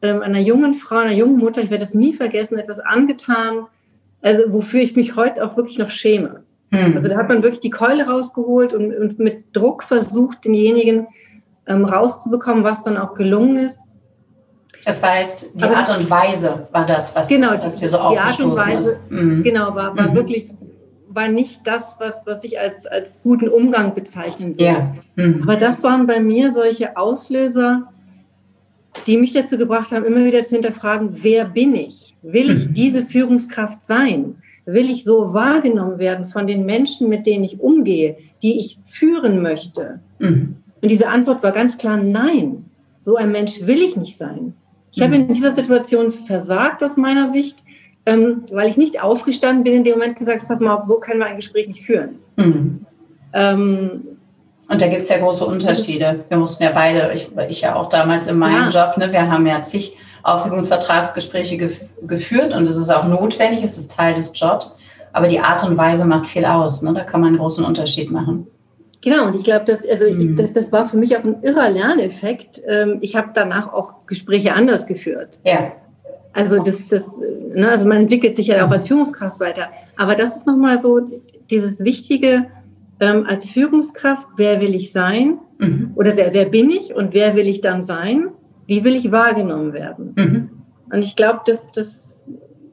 ähm, 0.00 0.22
einer 0.22 0.40
jungen 0.40 0.74
Frau, 0.74 0.96
einer 0.96 1.12
jungen 1.12 1.38
Mutter, 1.38 1.62
ich 1.62 1.70
werde 1.70 1.84
das 1.84 1.94
nie 1.94 2.14
vergessen, 2.14 2.58
etwas 2.58 2.80
angetan, 2.80 3.66
also 4.22 4.52
wofür 4.52 4.80
ich 4.80 4.96
mich 4.96 5.16
heute 5.16 5.44
auch 5.44 5.56
wirklich 5.56 5.78
noch 5.78 5.90
schäme. 5.90 6.44
Mhm. 6.70 6.94
Also 6.94 7.08
da 7.08 7.16
hat 7.18 7.28
man 7.28 7.42
wirklich 7.42 7.60
die 7.60 7.70
Keule 7.70 8.06
rausgeholt 8.06 8.72
und, 8.72 8.94
und 8.96 9.18
mit 9.18 9.54
Druck 9.54 9.82
versucht, 9.82 10.44
denjenigen 10.44 11.08
rauszubekommen, 11.70 12.64
was 12.64 12.82
dann 12.82 12.96
auch 12.96 13.12
gelungen 13.14 13.58
ist. 13.58 13.82
Das 14.88 15.02
heißt, 15.02 15.50
die 15.52 15.64
Aber 15.64 15.76
Art 15.76 15.98
und 15.98 16.08
Weise 16.08 16.66
war 16.72 16.86
das, 16.86 17.14
was, 17.14 17.28
genau, 17.28 17.50
was 17.60 17.78
dir 17.78 17.90
so 17.90 17.98
aufgestoßen 17.98 18.54
die 18.54 18.58
Art 18.58 18.68
und 18.68 18.76
Weise, 18.76 18.90
ist. 18.92 19.10
Mhm. 19.10 19.42
Genau, 19.42 19.74
war, 19.74 19.94
war 19.94 20.10
mhm. 20.10 20.14
wirklich 20.14 20.48
war 21.10 21.28
nicht 21.28 21.66
das, 21.66 21.96
was, 21.98 22.22
was 22.24 22.42
ich 22.42 22.58
als, 22.58 22.86
als 22.86 23.22
guten 23.22 23.48
Umgang 23.48 23.94
bezeichnen 23.94 24.52
würde. 24.52 24.64
Ja. 24.64 24.94
Mhm. 25.16 25.42
Aber 25.42 25.56
das 25.56 25.82
waren 25.82 26.06
bei 26.06 26.20
mir 26.20 26.50
solche 26.50 26.96
Auslöser, 26.96 27.88
die 29.06 29.18
mich 29.18 29.34
dazu 29.34 29.58
gebracht 29.58 29.92
haben, 29.92 30.06
immer 30.06 30.24
wieder 30.24 30.42
zu 30.42 30.54
hinterfragen, 30.54 31.18
wer 31.22 31.44
bin 31.44 31.74
ich? 31.74 32.16
Will 32.22 32.50
ich 32.50 32.68
mhm. 32.68 32.74
diese 32.74 33.04
Führungskraft 33.04 33.82
sein? 33.82 34.36
Will 34.64 34.88
ich 34.88 35.04
so 35.04 35.34
wahrgenommen 35.34 35.98
werden 35.98 36.28
von 36.28 36.46
den 36.46 36.64
Menschen, 36.64 37.10
mit 37.10 37.26
denen 37.26 37.44
ich 37.44 37.60
umgehe, 37.60 38.16
die 38.42 38.58
ich 38.58 38.78
führen 38.86 39.42
möchte? 39.42 40.00
Mhm. 40.18 40.56
Und 40.80 40.88
diese 40.88 41.08
Antwort 41.08 41.42
war 41.42 41.52
ganz 41.52 41.76
klar 41.76 41.98
nein. 41.98 42.64
So 43.00 43.16
ein 43.16 43.32
Mensch 43.32 43.60
will 43.66 43.82
ich 43.82 43.94
nicht 43.96 44.16
sein. 44.16 44.54
Ich 44.92 44.98
mhm. 44.98 45.04
habe 45.04 45.16
in 45.16 45.32
dieser 45.32 45.52
Situation 45.52 46.12
versagt 46.12 46.82
aus 46.82 46.96
meiner 46.96 47.26
Sicht, 47.26 47.62
ähm, 48.06 48.44
weil 48.50 48.68
ich 48.68 48.76
nicht 48.76 49.02
aufgestanden 49.02 49.64
bin 49.64 49.74
in 49.74 49.84
dem 49.84 49.94
Moment 49.94 50.18
gesagt, 50.18 50.48
pass 50.48 50.60
mal 50.60 50.76
auf, 50.76 50.84
so 50.84 50.98
können 50.98 51.20
wir 51.20 51.26
ein 51.26 51.36
Gespräch 51.36 51.68
nicht 51.68 51.82
führen. 51.82 52.18
Mhm. 52.36 52.86
Ähm, 53.32 54.02
und 54.68 54.82
da 54.82 54.86
gibt 54.88 55.02
es 55.02 55.08
ja 55.08 55.18
große 55.18 55.46
Unterschiede. 55.46 56.24
Wir 56.28 56.36
mussten 56.36 56.62
ja 56.62 56.70
beide, 56.72 57.12
ich, 57.14 57.30
ich 57.48 57.62
ja 57.62 57.74
auch 57.74 57.88
damals 57.88 58.26
in 58.26 58.38
meinem 58.38 58.70
ja. 58.70 58.86
Job, 58.86 58.98
ne, 58.98 59.12
wir 59.12 59.30
haben 59.30 59.46
ja 59.46 59.62
zig 59.62 59.96
Aufhebungsvertragsgespräche 60.22 61.56
gef 61.56 61.80
geführt 62.06 62.54
und 62.54 62.66
es 62.66 62.76
ist 62.76 62.90
auch 62.90 63.06
notwendig, 63.06 63.64
es 63.64 63.78
ist 63.78 63.96
Teil 63.96 64.14
des 64.14 64.38
Jobs. 64.38 64.78
Aber 65.12 65.26
die 65.26 65.40
Art 65.40 65.64
und 65.64 65.76
Weise 65.76 66.04
macht 66.04 66.26
viel 66.26 66.44
aus. 66.44 66.82
Ne? 66.82 66.92
Da 66.92 67.02
kann 67.02 67.20
man 67.20 67.28
einen 67.28 67.38
großen 67.38 67.64
Unterschied 67.64 68.10
machen. 68.10 68.46
Genau, 69.00 69.26
und 69.26 69.36
ich 69.36 69.44
glaube, 69.44 69.64
das, 69.64 69.86
also, 69.86 70.10
mhm. 70.10 70.36
das, 70.36 70.52
das 70.52 70.72
war 70.72 70.88
für 70.88 70.96
mich 70.96 71.16
auch 71.16 71.24
ein 71.24 71.42
irrer 71.42 71.70
Lerneffekt. 71.70 72.60
Ähm, 72.66 72.98
ich 73.00 73.14
habe 73.14 73.30
danach 73.32 73.72
auch 73.72 74.06
Gespräche 74.06 74.54
anders 74.54 74.86
geführt. 74.86 75.38
Ja. 75.44 75.72
Also 76.32 76.62
das, 76.62 76.88
das, 76.88 77.20
ne, 77.54 77.68
also 77.68 77.86
man 77.86 77.98
entwickelt 77.98 78.34
sich 78.34 78.48
ja 78.48 78.64
auch 78.64 78.70
als 78.70 78.86
Führungskraft 78.86 79.40
weiter. 79.40 79.68
Aber 79.96 80.14
das 80.14 80.36
ist 80.36 80.46
nochmal 80.46 80.78
so 80.78 81.00
dieses 81.50 81.82
Wichtige 81.84 82.46
ähm, 83.00 83.24
als 83.26 83.48
Führungskraft, 83.50 84.26
wer 84.36 84.60
will 84.60 84.74
ich 84.74 84.92
sein? 84.92 85.38
Mhm. 85.58 85.92
Oder 85.94 86.16
wer, 86.16 86.32
wer 86.34 86.46
bin 86.46 86.70
ich 86.70 86.94
und 86.94 87.14
wer 87.14 87.34
will 87.36 87.48
ich 87.48 87.60
dann 87.60 87.82
sein? 87.82 88.28
Wie 88.66 88.84
will 88.84 88.94
ich 88.94 89.10
wahrgenommen 89.10 89.72
werden? 89.72 90.12
Mhm. 90.16 90.50
Und 90.92 91.04
ich 91.04 91.16
glaube, 91.16 91.40
dass 91.46 91.72
das, 91.72 92.24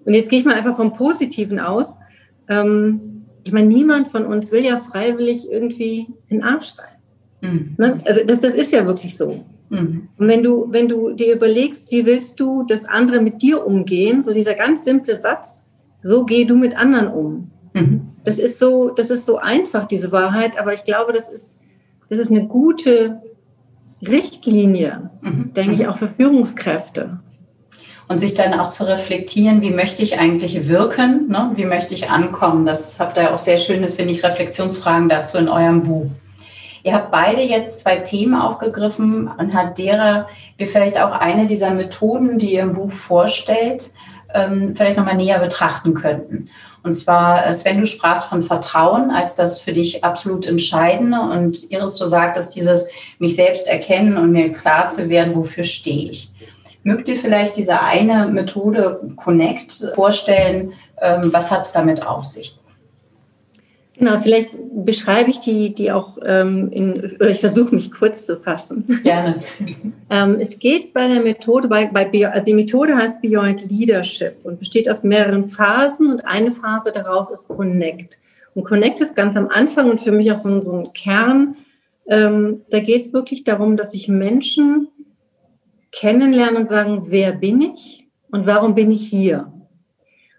und 0.06 0.14
jetzt 0.14 0.30
gehe 0.30 0.40
ich 0.40 0.46
mal 0.46 0.56
einfach 0.56 0.76
vom 0.76 0.94
Positiven 0.94 1.60
aus. 1.60 2.00
Ähm, 2.48 3.15
ich 3.46 3.52
meine, 3.52 3.68
niemand 3.68 4.08
von 4.08 4.26
uns 4.26 4.52
will 4.52 4.66
ja 4.66 4.78
freiwillig 4.78 5.50
irgendwie 5.50 6.08
ein 6.32 6.44
Arsch 6.44 6.70
sein. 6.70 6.96
Mhm. 7.42 7.76
Ne? 7.78 8.02
Also 8.04 8.22
das, 8.26 8.40
das 8.40 8.56
ist 8.56 8.72
ja 8.72 8.88
wirklich 8.88 9.16
so. 9.16 9.46
Mhm. 9.70 10.10
Und 10.18 10.28
wenn 10.28 10.42
du, 10.42 10.66
wenn 10.72 10.88
du 10.88 11.12
dir 11.12 11.36
überlegst, 11.36 11.92
wie 11.92 12.08
willst 12.08 12.40
du, 12.40 12.64
dass 12.64 12.86
andere 12.86 13.22
mit 13.22 13.44
dir 13.44 13.66
umgehen, 13.66 14.24
so 14.24 14.34
dieser 14.34 14.56
ganz 14.56 14.84
simple 14.84 15.16
Satz, 15.16 15.68
so 16.02 16.26
geh 16.26 16.46
du 16.46 16.56
mit 16.56 16.76
anderen 16.76 17.08
um. 17.08 17.52
Mhm. 17.74 18.08
Das 18.24 18.40
ist 18.40 18.58
so, 18.58 18.90
das 18.90 19.12
ist 19.12 19.28
so 19.28 19.38
einfach, 19.38 19.88
diese 19.88 20.12
Wahrheit, 20.12 20.60
aber 20.60 20.74
ich 20.74 20.84
glaube, 20.84 21.14
das 21.14 21.32
ist, 21.32 21.62
das 22.10 22.18
ist 22.18 22.32
eine 22.32 22.48
gute 22.48 23.22
Richtlinie, 24.02 25.12
mhm. 25.22 25.54
denke 25.54 25.74
ich, 25.74 25.84
mhm. 25.84 25.90
auch 25.90 26.00
für 26.00 26.10
Führungskräfte. 26.10 27.20
Und 28.08 28.20
sich 28.20 28.36
dann 28.36 28.60
auch 28.60 28.70
zu 28.70 28.88
reflektieren, 28.88 29.62
wie 29.62 29.72
möchte 29.72 30.04
ich 30.04 30.20
eigentlich 30.20 30.68
wirken, 30.68 31.28
ne? 31.28 31.52
wie 31.56 31.66
möchte 31.66 31.96
ich 31.96 32.10
ankommen. 32.10 32.66
Das 32.66 33.00
habt 33.00 33.18
ihr 33.18 33.34
auch 33.34 33.40
sehr 33.40 33.58
schöne, 33.58 33.90
finde 33.90 34.14
ich, 34.14 34.24
Reflexionsfragen 34.24 35.10
dazu 35.10 35.38
in 35.38 35.50
eurem 35.50 35.84
Buch. 35.84 36.12
Ihr 36.84 36.94
habt 36.94 37.10
beide 37.10 37.42
jetzt 37.42 37.82
zwei 37.82 37.98
Themen 37.98 38.36
aufgegriffen, 38.36 39.28
anhand 39.38 39.80
derer 39.80 40.28
wir 40.58 40.68
vielleicht 40.68 41.02
auch 41.02 41.14
eine 41.14 41.48
dieser 41.48 41.72
Methoden, 41.72 42.38
die 42.38 42.54
ihr 42.54 42.62
im 42.62 42.74
Buch 42.74 42.92
vorstellt, 42.92 43.90
ähm, 44.36 44.76
vielleicht 44.76 44.98
nochmal 44.98 45.16
näher 45.16 45.40
betrachten 45.40 45.96
könnten. 45.96 46.50
Und 46.84 46.94
zwar, 46.94 47.48
äh, 47.48 47.54
Sven, 47.56 47.80
du 47.80 47.88
sprachst 47.88 48.26
von 48.26 48.44
Vertrauen 48.44 49.10
als 49.10 49.36
das 49.36 49.60
für 49.60 49.74
dich 49.74 50.04
absolut 50.04 50.46
Entscheidende. 50.46 51.20
Und 51.20 51.72
Iris, 51.72 51.96
du 51.96 52.06
sagtest 52.06 52.56
dieses 52.56 52.88
mich 53.18 53.36
selbst 53.36 53.68
erkennen 53.68 54.18
und 54.18 54.32
mir 54.32 54.52
klar 54.52 54.86
zu 54.86 55.10
werden, 55.10 55.36
wofür 55.36 55.64
stehe 55.64 56.12
ich. 56.12 56.32
Mögt 56.86 57.10
ihr 57.10 57.16
vielleicht 57.16 57.58
diese 57.58 57.82
eine 57.82 58.28
Methode 58.28 59.02
Connect 59.16 59.92
vorstellen? 59.96 60.74
Ähm, 61.02 61.34
was 61.34 61.50
hat 61.50 61.66
es 61.66 61.72
damit 61.72 62.06
auf 62.06 62.26
sich? 62.26 62.60
Genau, 63.98 64.20
vielleicht 64.20 64.52
beschreibe 64.72 65.32
ich 65.32 65.40
die, 65.40 65.74
die 65.74 65.92
auch 65.92 66.20
ähm, 66.24 66.70
in, 66.72 67.16
oder 67.16 67.30
ich 67.30 67.40
versuche 67.40 67.74
mich 67.74 67.92
kurz 67.92 68.28
zu 68.28 68.38
fassen. 68.38 69.02
Gerne. 69.04 69.40
ähm, 70.12 70.38
es 70.40 70.60
geht 70.60 70.94
bei 70.94 71.08
der 71.08 71.22
Methode, 71.24 71.68
bei, 71.68 71.88
bei 71.88 72.08
also 72.30 72.46
die 72.46 72.54
Methode 72.54 72.96
heißt 72.96 73.20
Beyond 73.20 73.68
Leadership 73.68 74.36
und 74.44 74.60
besteht 74.60 74.88
aus 74.88 75.04
mehreren 75.04 75.50
Phasen 75.50 76.12
und 76.12 76.22
eine 76.22 76.52
Phase 76.52 76.92
daraus 76.94 77.32
ist 77.32 77.48
Connect. 77.48 78.20
Und 78.54 78.64
Connect 78.64 79.02
ist 79.02 79.16
ganz 79.16 79.36
am 79.36 79.48
Anfang 79.48 79.90
und 79.90 80.02
für 80.02 80.12
mich 80.12 80.32
auch 80.32 80.38
so 80.38 80.50
ein, 80.50 80.62
so 80.62 80.72
ein 80.72 80.94
Kern. 80.94 81.56
Ähm, 82.08 82.62
da 82.70 82.80
geht 82.80 83.02
es 83.02 83.12
wirklich 83.12 83.44
darum, 83.44 83.76
dass 83.76 83.96
ich 83.96 84.08
Menschen 84.08 84.90
kennenlernen 85.96 86.58
und 86.58 86.68
sagen, 86.68 87.06
wer 87.08 87.32
bin 87.32 87.62
ich 87.62 88.08
und 88.32 88.46
warum 88.46 88.76
bin 88.76 88.92
ich 88.92 89.08
hier? 89.08 89.52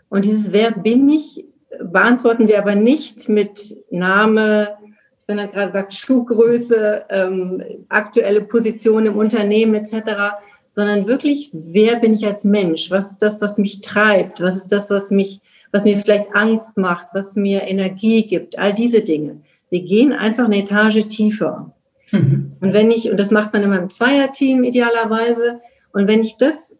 Und 0.08 0.24
dieses 0.24 0.52
Wer 0.52 0.70
bin 0.70 1.08
ich 1.08 1.46
beantworten 1.82 2.48
wir 2.48 2.58
aber 2.58 2.74
nicht 2.74 3.28
mit 3.28 3.76
Name, 3.90 4.76
Sven 5.18 5.40
hat 5.40 5.52
gerade 5.52 5.68
gesagt, 5.68 5.94
Schuhgröße, 5.94 7.04
ähm, 7.10 7.62
aktuelle 7.88 8.42
Position 8.42 9.06
im 9.06 9.16
Unternehmen 9.16 9.74
etc., 9.74 10.36
sondern 10.68 11.06
wirklich, 11.06 11.50
wer 11.52 11.96
bin 11.96 12.12
ich 12.12 12.26
als 12.26 12.44
Mensch? 12.44 12.90
Was 12.90 13.12
ist 13.12 13.22
das, 13.22 13.40
was 13.40 13.56
mich 13.56 13.80
treibt? 13.80 14.40
Was 14.42 14.56
ist 14.56 14.68
das, 14.68 14.90
was 14.90 15.10
mich, 15.10 15.40
was 15.72 15.84
mir 15.84 15.98
vielleicht 15.98 16.34
Angst 16.34 16.76
macht, 16.76 17.08
was 17.14 17.34
mir 17.34 17.62
Energie 17.62 18.26
gibt? 18.26 18.58
All 18.58 18.74
diese 18.74 19.00
Dinge. 19.00 19.40
Wir 19.70 19.82
gehen 19.82 20.12
einfach 20.12 20.44
eine 20.44 20.58
Etage 20.58 21.08
tiefer. 21.08 21.72
Mhm. 22.10 22.56
Und 22.60 22.72
wenn 22.72 22.90
ich, 22.90 23.10
und 23.10 23.18
das 23.18 23.30
macht 23.30 23.52
man 23.52 23.62
immer 23.62 23.78
im 23.78 23.90
Zweierteam 23.90 24.64
idealerweise, 24.64 25.60
und 25.92 26.08
wenn 26.08 26.20
ich 26.20 26.36
das 26.36 26.78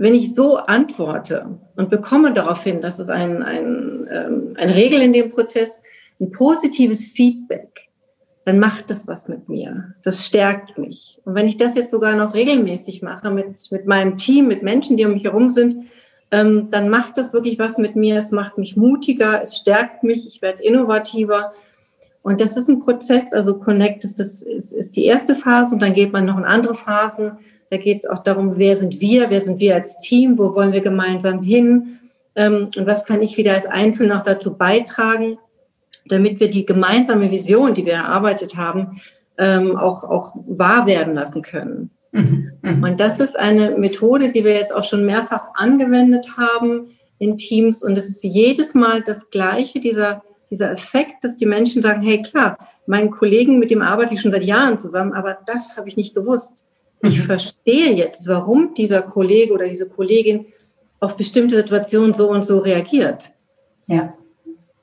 wenn 0.00 0.14
ich 0.14 0.34
so 0.34 0.56
antworte 0.56 1.58
und 1.76 1.90
bekomme 1.90 2.32
darauf 2.32 2.64
hin, 2.64 2.80
dass 2.80 2.98
es 2.98 3.10
ein, 3.10 3.42
ein, 3.42 4.08
ähm, 4.10 4.56
eine 4.56 4.74
Regel 4.74 5.02
in 5.02 5.12
dem 5.12 5.30
Prozess, 5.30 5.82
ein 6.18 6.32
positives 6.32 7.10
Feedback, 7.10 7.90
dann 8.46 8.58
macht 8.58 8.88
das 8.88 9.06
was 9.06 9.28
mit 9.28 9.50
mir. 9.50 9.92
Das 10.02 10.24
stärkt 10.24 10.78
mich. 10.78 11.20
Und 11.26 11.34
wenn 11.34 11.46
ich 11.46 11.58
das 11.58 11.74
jetzt 11.74 11.90
sogar 11.90 12.16
noch 12.16 12.32
regelmäßig 12.32 13.02
mache 13.02 13.30
mit, 13.30 13.70
mit 13.70 13.86
meinem 13.86 14.16
Team, 14.16 14.48
mit 14.48 14.62
Menschen, 14.62 14.96
die 14.96 15.04
um 15.04 15.12
mich 15.12 15.24
herum 15.24 15.50
sind, 15.50 15.76
ähm, 16.30 16.68
dann 16.70 16.88
macht 16.88 17.18
das 17.18 17.34
wirklich 17.34 17.58
was 17.58 17.76
mit 17.76 17.94
mir. 17.94 18.16
Es 18.16 18.30
macht 18.30 18.56
mich 18.56 18.78
mutiger, 18.78 19.42
es 19.42 19.54
stärkt 19.58 20.02
mich, 20.02 20.26
ich 20.26 20.40
werde 20.40 20.62
innovativer. 20.62 21.52
Und 22.22 22.40
das 22.40 22.56
ist 22.56 22.68
ein 22.68 22.80
Prozess, 22.80 23.32
also 23.32 23.58
Connect 23.58 24.04
ist, 24.04 24.20
das 24.20 24.42
ist, 24.42 24.72
ist 24.72 24.96
die 24.96 25.04
erste 25.04 25.34
Phase 25.34 25.74
und 25.74 25.80
dann 25.80 25.94
geht 25.94 26.12
man 26.12 26.26
noch 26.26 26.36
in 26.36 26.44
andere 26.44 26.74
Phasen, 26.74 27.32
da 27.70 27.76
geht 27.76 27.98
es 27.98 28.06
auch 28.06 28.22
darum, 28.22 28.54
wer 28.56 28.76
sind 28.76 29.00
wir, 29.00 29.30
wer 29.30 29.40
sind 29.40 29.60
wir 29.60 29.76
als 29.76 30.00
Team, 30.00 30.38
wo 30.38 30.54
wollen 30.54 30.72
wir 30.72 30.80
gemeinsam 30.80 31.42
hin 31.42 31.98
ähm, 32.34 32.68
und 32.76 32.86
was 32.86 33.04
kann 33.04 33.22
ich 33.22 33.36
wieder 33.36 33.54
als 33.54 33.66
Einzelner 33.66 34.16
noch 34.16 34.24
dazu 34.24 34.56
beitragen, 34.56 35.38
damit 36.06 36.40
wir 36.40 36.50
die 36.50 36.66
gemeinsame 36.66 37.30
Vision, 37.30 37.74
die 37.74 37.86
wir 37.86 37.94
erarbeitet 37.94 38.56
haben, 38.56 39.00
ähm, 39.38 39.76
auch, 39.76 40.04
auch 40.04 40.34
wahr 40.46 40.86
werden 40.86 41.14
lassen 41.14 41.42
können. 41.42 41.90
Mhm. 42.12 42.52
Mhm. 42.62 42.82
Und 42.82 43.00
das 43.00 43.20
ist 43.20 43.38
eine 43.38 43.78
Methode, 43.78 44.32
die 44.32 44.44
wir 44.44 44.54
jetzt 44.54 44.74
auch 44.74 44.84
schon 44.84 45.06
mehrfach 45.06 45.54
angewendet 45.54 46.36
haben 46.36 46.90
in 47.18 47.36
Teams. 47.36 47.84
Und 47.84 47.96
es 47.96 48.08
ist 48.08 48.24
jedes 48.24 48.74
Mal 48.74 49.02
das 49.02 49.30
Gleiche, 49.30 49.80
dieser, 49.80 50.22
dieser 50.50 50.72
Effekt, 50.72 51.22
dass 51.22 51.36
die 51.36 51.46
Menschen 51.46 51.82
sagen, 51.82 52.02
hey 52.02 52.22
klar, 52.22 52.58
meinen 52.86 53.10
Kollegen, 53.10 53.58
mit 53.58 53.70
dem 53.70 53.82
arbeite 53.82 54.14
ich 54.14 54.20
schon 54.20 54.32
seit 54.32 54.44
Jahren 54.44 54.78
zusammen, 54.78 55.12
aber 55.12 55.38
das 55.46 55.76
habe 55.76 55.88
ich 55.88 55.96
nicht 55.96 56.14
gewusst. 56.14 56.64
Ich 57.02 57.18
mhm. 57.18 57.22
verstehe 57.22 57.94
jetzt, 57.94 58.26
warum 58.28 58.74
dieser 58.74 59.02
Kollege 59.02 59.54
oder 59.54 59.66
diese 59.66 59.88
Kollegin 59.88 60.46
auf 60.98 61.16
bestimmte 61.16 61.56
Situationen 61.56 62.12
so 62.12 62.28
und 62.28 62.44
so 62.44 62.58
reagiert. 62.58 63.30
Ja. 63.86 64.14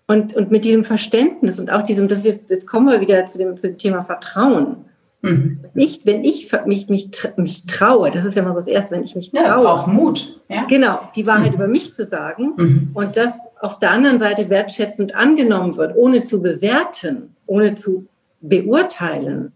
Und, 0.08 0.36
und 0.36 0.52
mit 0.52 0.64
diesem 0.64 0.86
Verständnis 0.86 1.60
und 1.60 1.70
auch 1.70 1.84
diesem, 1.84 2.08
das 2.08 2.26
jetzt, 2.26 2.50
jetzt 2.50 2.66
kommen 2.66 2.88
wir 2.88 3.02
wieder 3.02 3.26
zu 3.26 3.38
dem, 3.38 3.58
zu 3.58 3.68
dem 3.68 3.78
Thema 3.78 4.04
Vertrauen. 4.04 4.86
Mhm. 5.28 5.60
Ich, 5.76 6.02
wenn 6.06 6.24
ich 6.24 6.52
mich, 6.66 6.88
mich, 6.88 7.10
mich 7.36 7.66
traue, 7.66 8.12
das 8.12 8.26
ist 8.26 8.36
ja 8.36 8.44
mal 8.44 8.54
das 8.54 8.68
Erste, 8.68 8.92
wenn 8.92 9.04
ich 9.04 9.16
mich 9.16 9.32
traue. 9.32 9.46
Ja, 9.46 9.58
auch 9.58 9.88
Mut. 9.88 10.40
Ja. 10.50 10.66
Genau, 10.66 11.00
die 11.16 11.28
Wahrheit 11.28 11.52
mhm. 11.52 11.56
über 11.56 11.68
mich 11.68 11.94
zu 11.94 12.04
sagen 12.04 12.54
mhm. 12.58 12.90
und 12.94 13.18
das 13.18 13.34
auf 13.60 13.80
der 13.80 13.92
anderen 13.92 14.20
Seite 14.20 14.50
wertschätzend 14.50 15.16
angenommen 15.16 15.78
wird, 15.78 15.96
ohne 15.96 16.22
zu 16.22 16.42
bewerten, 16.42 17.36
ohne 17.46 17.76
zu 17.76 18.08
beurteilen, 18.42 19.54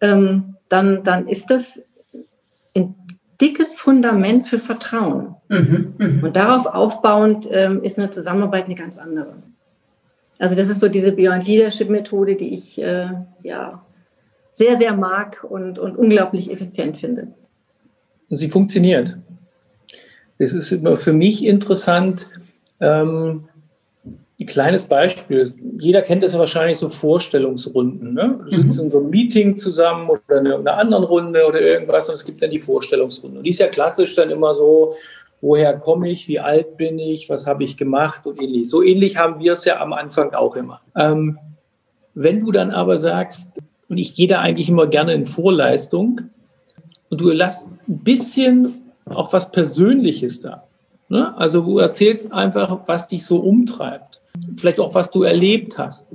ähm, 0.00 0.56
dann, 0.68 1.02
dann 1.02 1.28
ist 1.28 1.50
das 1.50 1.80
ein 2.74 2.94
dickes 3.40 3.74
Fundament 3.74 4.48
für 4.48 4.58
Vertrauen. 4.58 5.34
Mhm, 5.48 5.94
mh. 5.98 6.26
Und 6.26 6.36
darauf 6.36 6.66
aufbauend 6.66 7.48
ähm, 7.50 7.82
ist 7.82 7.98
eine 7.98 8.10
Zusammenarbeit 8.10 8.66
eine 8.66 8.74
ganz 8.74 8.98
andere. 8.98 9.34
Also 10.38 10.56
das 10.56 10.68
ist 10.68 10.80
so 10.80 10.88
diese 10.88 11.12
Beyond 11.12 11.46
Leadership 11.46 11.88
Methode, 11.88 12.36
die 12.36 12.54
ich 12.54 12.80
äh, 12.80 13.08
ja 13.42 13.84
sehr, 14.52 14.76
sehr 14.76 14.94
mag 14.94 15.44
und, 15.48 15.78
und 15.78 15.96
unglaublich 15.96 16.50
effizient 16.50 16.98
finde. 16.98 17.28
Sie 18.28 18.48
funktioniert. 18.48 19.16
Es 20.38 20.52
ist 20.52 20.72
immer 20.72 20.96
für 20.96 21.12
mich 21.12 21.44
interessant, 21.44 22.28
ähm, 22.80 23.48
ein 24.40 24.46
kleines 24.46 24.86
Beispiel. 24.86 25.54
Jeder 25.78 26.02
kennt 26.02 26.22
das 26.22 26.36
wahrscheinlich 26.36 26.78
so 26.78 26.88
Vorstellungsrunden. 26.88 28.14
Ne? 28.14 28.40
Du 28.44 28.56
sitzt 28.56 28.78
mhm. 28.78 28.84
in 28.84 28.90
so 28.90 28.98
einem 29.00 29.10
Meeting 29.10 29.58
zusammen 29.58 30.08
oder 30.08 30.40
in 30.40 30.46
einer 30.46 30.76
anderen 30.76 31.04
Runde 31.04 31.46
oder 31.46 31.60
irgendwas 31.60 32.08
und 32.08 32.16
es 32.16 32.24
gibt 32.24 32.42
dann 32.42 32.50
die 32.50 32.58
Vorstellungsrunde. 32.58 33.38
Und 33.38 33.44
die 33.44 33.50
ist 33.50 33.60
ja 33.60 33.68
klassisch 33.68 34.14
dann 34.14 34.30
immer 34.30 34.54
so, 34.54 34.94
woher 35.40 35.78
komme 35.78 36.10
ich, 36.10 36.28
wie 36.28 36.40
alt 36.40 36.76
bin 36.76 36.98
ich, 36.98 37.28
was 37.28 37.46
habe 37.46 37.64
ich 37.64 37.76
gemacht 37.76 38.26
und 38.26 38.40
ähnlich. 38.40 38.68
So 38.68 38.82
ähnlich 38.82 39.16
haben 39.16 39.40
wir 39.40 39.52
es 39.52 39.64
ja 39.64 39.80
am 39.80 39.92
Anfang 39.92 40.34
auch 40.34 40.56
immer. 40.56 40.80
Ähm, 40.96 41.38
wenn 42.14 42.40
du 42.40 42.52
dann 42.52 42.70
aber 42.70 42.98
sagst, 42.98 43.58
und 43.92 43.98
ich 43.98 44.14
gehe 44.14 44.26
da 44.26 44.40
eigentlich 44.40 44.70
immer 44.70 44.86
gerne 44.86 45.12
in 45.12 45.26
Vorleistung, 45.26 46.22
und 47.10 47.20
du 47.20 47.30
lässt 47.30 47.68
ein 47.86 47.98
bisschen 47.98 48.80
auch 49.04 49.34
was 49.34 49.52
Persönliches 49.52 50.40
da. 50.40 50.66
Ne? 51.10 51.36
Also 51.36 51.60
du 51.60 51.76
erzählst 51.76 52.32
einfach, 52.32 52.80
was 52.86 53.06
dich 53.06 53.26
so 53.26 53.40
umtreibt. 53.40 54.22
Vielleicht 54.56 54.80
auch, 54.80 54.94
was 54.94 55.10
du 55.10 55.24
erlebt 55.24 55.76
hast. 55.76 56.08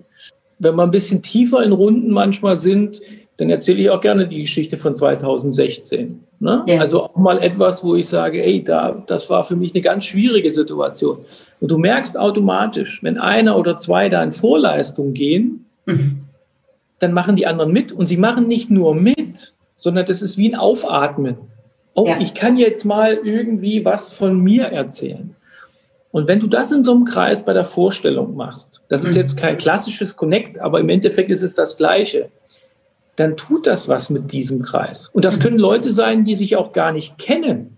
Wenn 0.57 0.73
wir 0.75 0.81
ein 0.81 0.89
bisschen 0.89 1.21
tiefer 1.21 1.61
in 1.61 1.71
Runden 1.71 2.09
manchmal 2.09 2.57
sind, 2.57 2.99
dann 3.37 3.51
erzähle 3.51 3.79
ich 3.79 3.91
auch 3.91 4.01
gerne 4.01 4.27
die 4.27 4.41
Geschichte 4.41 4.79
von 4.79 4.95
2016. 4.95 6.19
Ne? 6.39 6.63
Ja. 6.65 6.79
Also 6.79 7.03
auch 7.03 7.15
mal 7.15 7.37
etwas, 7.37 7.83
wo 7.83 7.93
ich 7.93 8.07
sage, 8.07 8.43
ey, 8.43 8.63
da, 8.63 9.03
das 9.05 9.29
war 9.29 9.43
für 9.43 9.55
mich 9.55 9.75
eine 9.75 9.81
ganz 9.81 10.05
schwierige 10.05 10.49
Situation. 10.49 11.19
Und 11.61 11.69
du 11.69 11.77
merkst 11.77 12.17
automatisch, 12.17 13.03
wenn 13.03 13.19
einer 13.19 13.55
oder 13.55 13.77
zwei 13.77 14.09
da 14.09 14.23
in 14.23 14.33
Vorleistung 14.33 15.13
gehen, 15.13 15.65
mhm. 15.85 16.26
Dann 16.99 17.13
machen 17.13 17.35
die 17.35 17.47
anderen 17.47 17.71
mit. 17.71 17.91
Und 17.91 18.07
sie 18.07 18.17
machen 18.17 18.47
nicht 18.47 18.69
nur 18.69 18.95
mit, 18.95 19.53
sondern 19.75 20.05
das 20.05 20.21
ist 20.21 20.37
wie 20.37 20.49
ein 20.49 20.55
Aufatmen. 20.55 21.37
Oh, 21.93 22.05
ja. 22.07 22.19
ich 22.19 22.33
kann 22.33 22.57
jetzt 22.57 22.85
mal 22.85 23.13
irgendwie 23.13 23.83
was 23.85 24.13
von 24.13 24.39
mir 24.39 24.65
erzählen. 24.65 25.35
Und 26.11 26.27
wenn 26.27 26.39
du 26.39 26.47
das 26.47 26.71
in 26.71 26.83
so 26.83 26.93
einem 26.93 27.05
Kreis 27.05 27.43
bei 27.43 27.53
der 27.53 27.65
Vorstellung 27.65 28.35
machst, 28.35 28.81
das 28.87 29.03
ist 29.03 29.11
mhm. 29.11 29.21
jetzt 29.21 29.37
kein 29.37 29.57
klassisches 29.57 30.15
Connect, 30.15 30.59
aber 30.59 30.79
im 30.79 30.89
Endeffekt 30.89 31.29
ist 31.29 31.41
es 31.41 31.55
das 31.55 31.77
Gleiche, 31.77 32.29
dann 33.17 33.35
tut 33.35 33.67
das 33.67 33.89
was 33.89 34.09
mit 34.09 34.31
diesem 34.31 34.61
Kreis. 34.61 35.09
Und 35.09 35.25
das 35.25 35.37
mhm. 35.39 35.43
können 35.43 35.59
Leute 35.59 35.91
sein, 35.91 36.23
die 36.23 36.35
sich 36.35 36.55
auch 36.55 36.71
gar 36.71 36.91
nicht 36.91 37.17
kennen, 37.17 37.77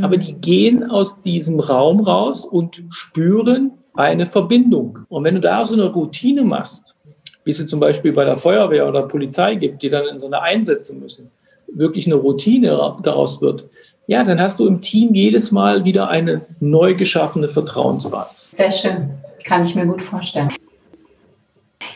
aber 0.00 0.16
die 0.16 0.34
gehen 0.34 0.90
aus 0.90 1.20
diesem 1.20 1.60
Raum 1.60 2.00
raus 2.00 2.44
und 2.44 2.82
spüren 2.90 3.72
eine 3.94 4.26
Verbindung. 4.26 5.00
Und 5.08 5.24
wenn 5.24 5.36
du 5.36 5.40
da 5.40 5.64
so 5.64 5.74
eine 5.74 5.84
Routine 5.84 6.42
machst, 6.44 6.96
wie 7.44 7.50
es 7.50 7.64
zum 7.66 7.80
Beispiel 7.80 8.12
bei 8.12 8.24
der 8.24 8.36
Feuerwehr 8.36 8.88
oder 8.88 9.02
Polizei 9.02 9.54
gibt, 9.54 9.82
die 9.82 9.90
dann 9.90 10.06
in 10.06 10.18
so 10.18 10.26
eine 10.26 10.42
einsetzen 10.42 11.00
müssen, 11.00 11.30
wirklich 11.68 12.06
eine 12.06 12.16
Routine 12.16 12.78
daraus 13.02 13.40
wird, 13.40 13.64
ja, 14.06 14.22
dann 14.22 14.40
hast 14.40 14.60
du 14.60 14.66
im 14.66 14.80
Team 14.80 15.14
jedes 15.14 15.50
Mal 15.50 15.84
wieder 15.84 16.08
eine 16.08 16.42
neu 16.60 16.94
geschaffene 16.94 17.48
Vertrauensbasis. 17.48 18.50
Sehr 18.52 18.72
schön, 18.72 19.10
kann 19.44 19.62
ich 19.62 19.74
mir 19.74 19.86
gut 19.86 20.02
vorstellen. 20.02 20.50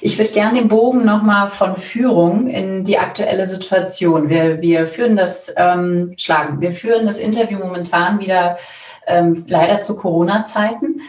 Ich 0.01 0.17
würde 0.17 0.31
gerne 0.31 0.61
den 0.61 0.69
Bogen 0.69 1.05
nochmal 1.05 1.51
von 1.51 1.77
Führung 1.77 2.49
in 2.49 2.85
die 2.85 2.99
aktuelle 2.99 3.47
Situation. 3.47 4.29
Wir, 4.29 4.61
wir 4.61 4.87
führen 4.87 5.17
das 5.17 5.53
ähm, 5.57 6.15
Schlagen. 6.17 6.61
Wir 6.61 6.73
führen 6.73 7.05
das 7.05 7.19
Interview 7.19 7.59
momentan 7.59 8.21
wieder 8.21 8.59
ähm, 9.07 9.45
leider 9.49 9.81
zu 9.81 9.97
Corona-Zeiten. 9.97 11.01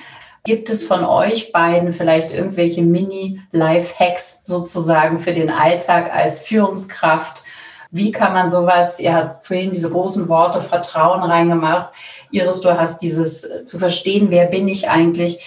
Gibt 0.45 0.69
es 0.69 0.83
von 0.83 1.03
euch 1.03 1.51
beiden 1.51 1.93
vielleicht 1.93 2.33
irgendwelche 2.33 2.81
Mini-Life-Hacks 2.81 4.41
sozusagen 4.45 5.19
für 5.19 5.33
den 5.33 5.49
Alltag 5.49 6.13
als 6.13 6.41
Führungskraft? 6.41 7.43
Wie 7.91 8.11
kann 8.11 8.33
man 8.33 8.49
sowas, 8.49 8.99
ihr 8.99 9.15
habt 9.15 9.45
vorhin 9.45 9.71
diese 9.71 9.89
großen 9.89 10.29
Worte 10.29 10.61
Vertrauen 10.61 11.23
reingemacht. 11.23 11.89
Iris, 12.29 12.61
du 12.61 12.77
hast 12.77 13.01
dieses 13.01 13.43
äh, 13.43 13.65
zu 13.65 13.79
verstehen, 13.79 14.27
wer 14.29 14.45
bin 14.45 14.67
ich 14.67 14.89
eigentlich? 14.89 15.39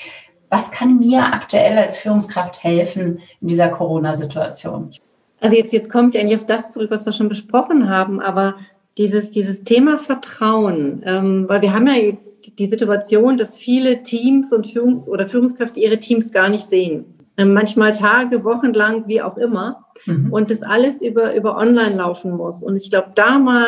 Was 0.50 0.70
kann 0.70 0.98
mir 0.98 1.32
aktuell 1.32 1.78
als 1.78 1.96
Führungskraft 1.96 2.62
helfen 2.62 3.20
in 3.40 3.48
dieser 3.48 3.68
Corona-Situation? 3.68 4.92
Also 5.40 5.56
jetzt, 5.56 5.72
jetzt 5.72 5.90
kommt 5.90 6.14
ja 6.14 6.20
eigentlich 6.20 6.38
auf 6.38 6.46
das 6.46 6.72
zurück, 6.72 6.90
was 6.90 7.06
wir 7.06 7.12
schon 7.12 7.28
besprochen 7.28 7.88
haben, 7.88 8.20
aber 8.20 8.56
dieses, 8.98 9.30
dieses 9.30 9.62
Thema 9.64 9.96
Vertrauen, 9.98 11.02
ähm, 11.06 11.48
weil 11.48 11.62
wir 11.62 11.72
haben 11.72 11.86
ja 11.86 11.94
die 12.58 12.66
Situation, 12.66 13.36
dass 13.36 13.58
viele 13.58 14.02
Teams 14.02 14.52
und 14.52 14.66
Führungs- 14.66 15.08
oder 15.08 15.26
Führungskräfte 15.26 15.80
ihre 15.80 15.98
Teams 15.98 16.32
gar 16.32 16.48
nicht 16.48 16.64
sehen. 16.64 17.04
Ähm, 17.36 17.54
manchmal 17.54 17.92
Tage, 17.92 18.44
Wochen 18.44 18.72
lang, 18.72 19.06
wie 19.06 19.22
auch 19.22 19.36
immer. 19.36 19.86
Mhm. 20.06 20.32
Und 20.32 20.50
das 20.50 20.62
alles 20.62 21.02
über, 21.02 21.34
über 21.34 21.56
online 21.56 21.96
laufen 21.96 22.36
muss. 22.36 22.62
Und 22.62 22.76
ich 22.76 22.90
glaube, 22.90 23.12
da 23.14 23.38
mal 23.38 23.66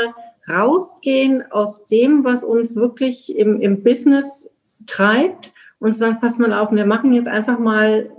rausgehen 0.48 1.44
aus 1.50 1.84
dem, 1.86 2.24
was 2.24 2.44
uns 2.44 2.76
wirklich 2.76 3.36
im, 3.36 3.60
im 3.60 3.82
Business 3.82 4.50
treibt 4.86 5.52
und 5.78 5.94
sagen, 5.94 6.18
pass 6.20 6.38
mal 6.38 6.52
auf, 6.52 6.70
wir 6.72 6.86
machen 6.86 7.12
jetzt 7.14 7.28
einfach 7.28 7.58
mal 7.58 8.10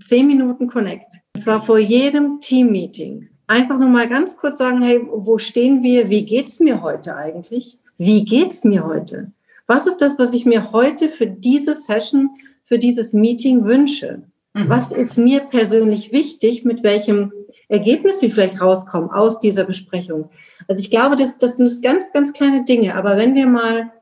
zehn 0.00 0.26
Minuten 0.26 0.66
Connect. 0.66 1.14
Und 1.34 1.40
zwar 1.42 1.60
vor 1.60 1.78
jedem 1.78 2.40
Team-Meeting. 2.40 3.28
Einfach 3.46 3.78
nur 3.78 3.88
mal 3.88 4.08
ganz 4.08 4.36
kurz 4.36 4.58
sagen, 4.58 4.82
hey, 4.82 5.06
wo 5.10 5.38
stehen 5.38 5.82
wir? 5.82 6.10
Wie 6.10 6.24
geht's 6.24 6.58
mir 6.58 6.82
heute 6.82 7.16
eigentlich? 7.16 7.78
Wie 7.96 8.24
geht's 8.24 8.64
mir 8.64 8.84
heute? 8.84 9.32
Was 9.66 9.86
ist 9.86 9.98
das, 9.98 10.18
was 10.18 10.34
ich 10.34 10.46
mir 10.46 10.72
heute 10.72 11.08
für 11.08 11.26
diese 11.26 11.74
Session, 11.74 12.30
für 12.62 12.78
dieses 12.78 13.12
Meeting 13.12 13.64
wünsche? 13.64 14.22
Mhm. 14.54 14.68
Was 14.68 14.92
ist 14.92 15.18
mir 15.18 15.40
persönlich 15.40 16.12
wichtig? 16.12 16.64
Mit 16.64 16.82
welchem 16.82 17.32
Ergebnis 17.68 18.22
wir 18.22 18.30
vielleicht 18.30 18.60
rauskommen 18.60 19.10
aus 19.10 19.40
dieser 19.40 19.64
Besprechung? 19.64 20.30
Also 20.68 20.80
ich 20.80 20.90
glaube, 20.90 21.16
das, 21.16 21.38
das 21.38 21.56
sind 21.56 21.82
ganz, 21.82 22.12
ganz 22.12 22.32
kleine 22.32 22.64
Dinge. 22.64 22.94
Aber 22.94 23.16
wenn 23.16 23.34
wir 23.34 23.46
mal 23.46 23.92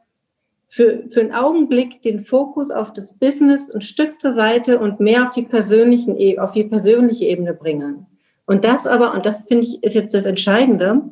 für, 0.68 1.05
für 1.09 1.20
einen 1.20 1.33
Augenblick 1.33 2.03
den 2.03 2.20
Fokus 2.20 2.70
auf 2.70 2.92
das 2.92 3.18
Business 3.18 3.70
ein 3.70 3.81
Stück 3.81 4.18
zur 4.18 4.33
Seite 4.33 4.81
und 4.81 5.00
mehr 5.00 5.27
auf 5.27 5.33
die 5.33 5.42
persönlichen, 5.42 6.18
e, 6.18 6.38
auf 6.38 6.53
die 6.53 6.64
persönliche 6.64 7.27
Ebene 7.27 7.55
bringen. 7.55 8.07
Und 8.44 8.64
das 8.64 8.87
aber, 8.87 9.14
und 9.14 9.24
das 9.24 9.46
finde 9.46 9.64
ich, 9.64 9.83
ist 9.83 9.94
jetzt 9.94 10.14
das 10.14 10.24
Entscheidende, 10.24 11.03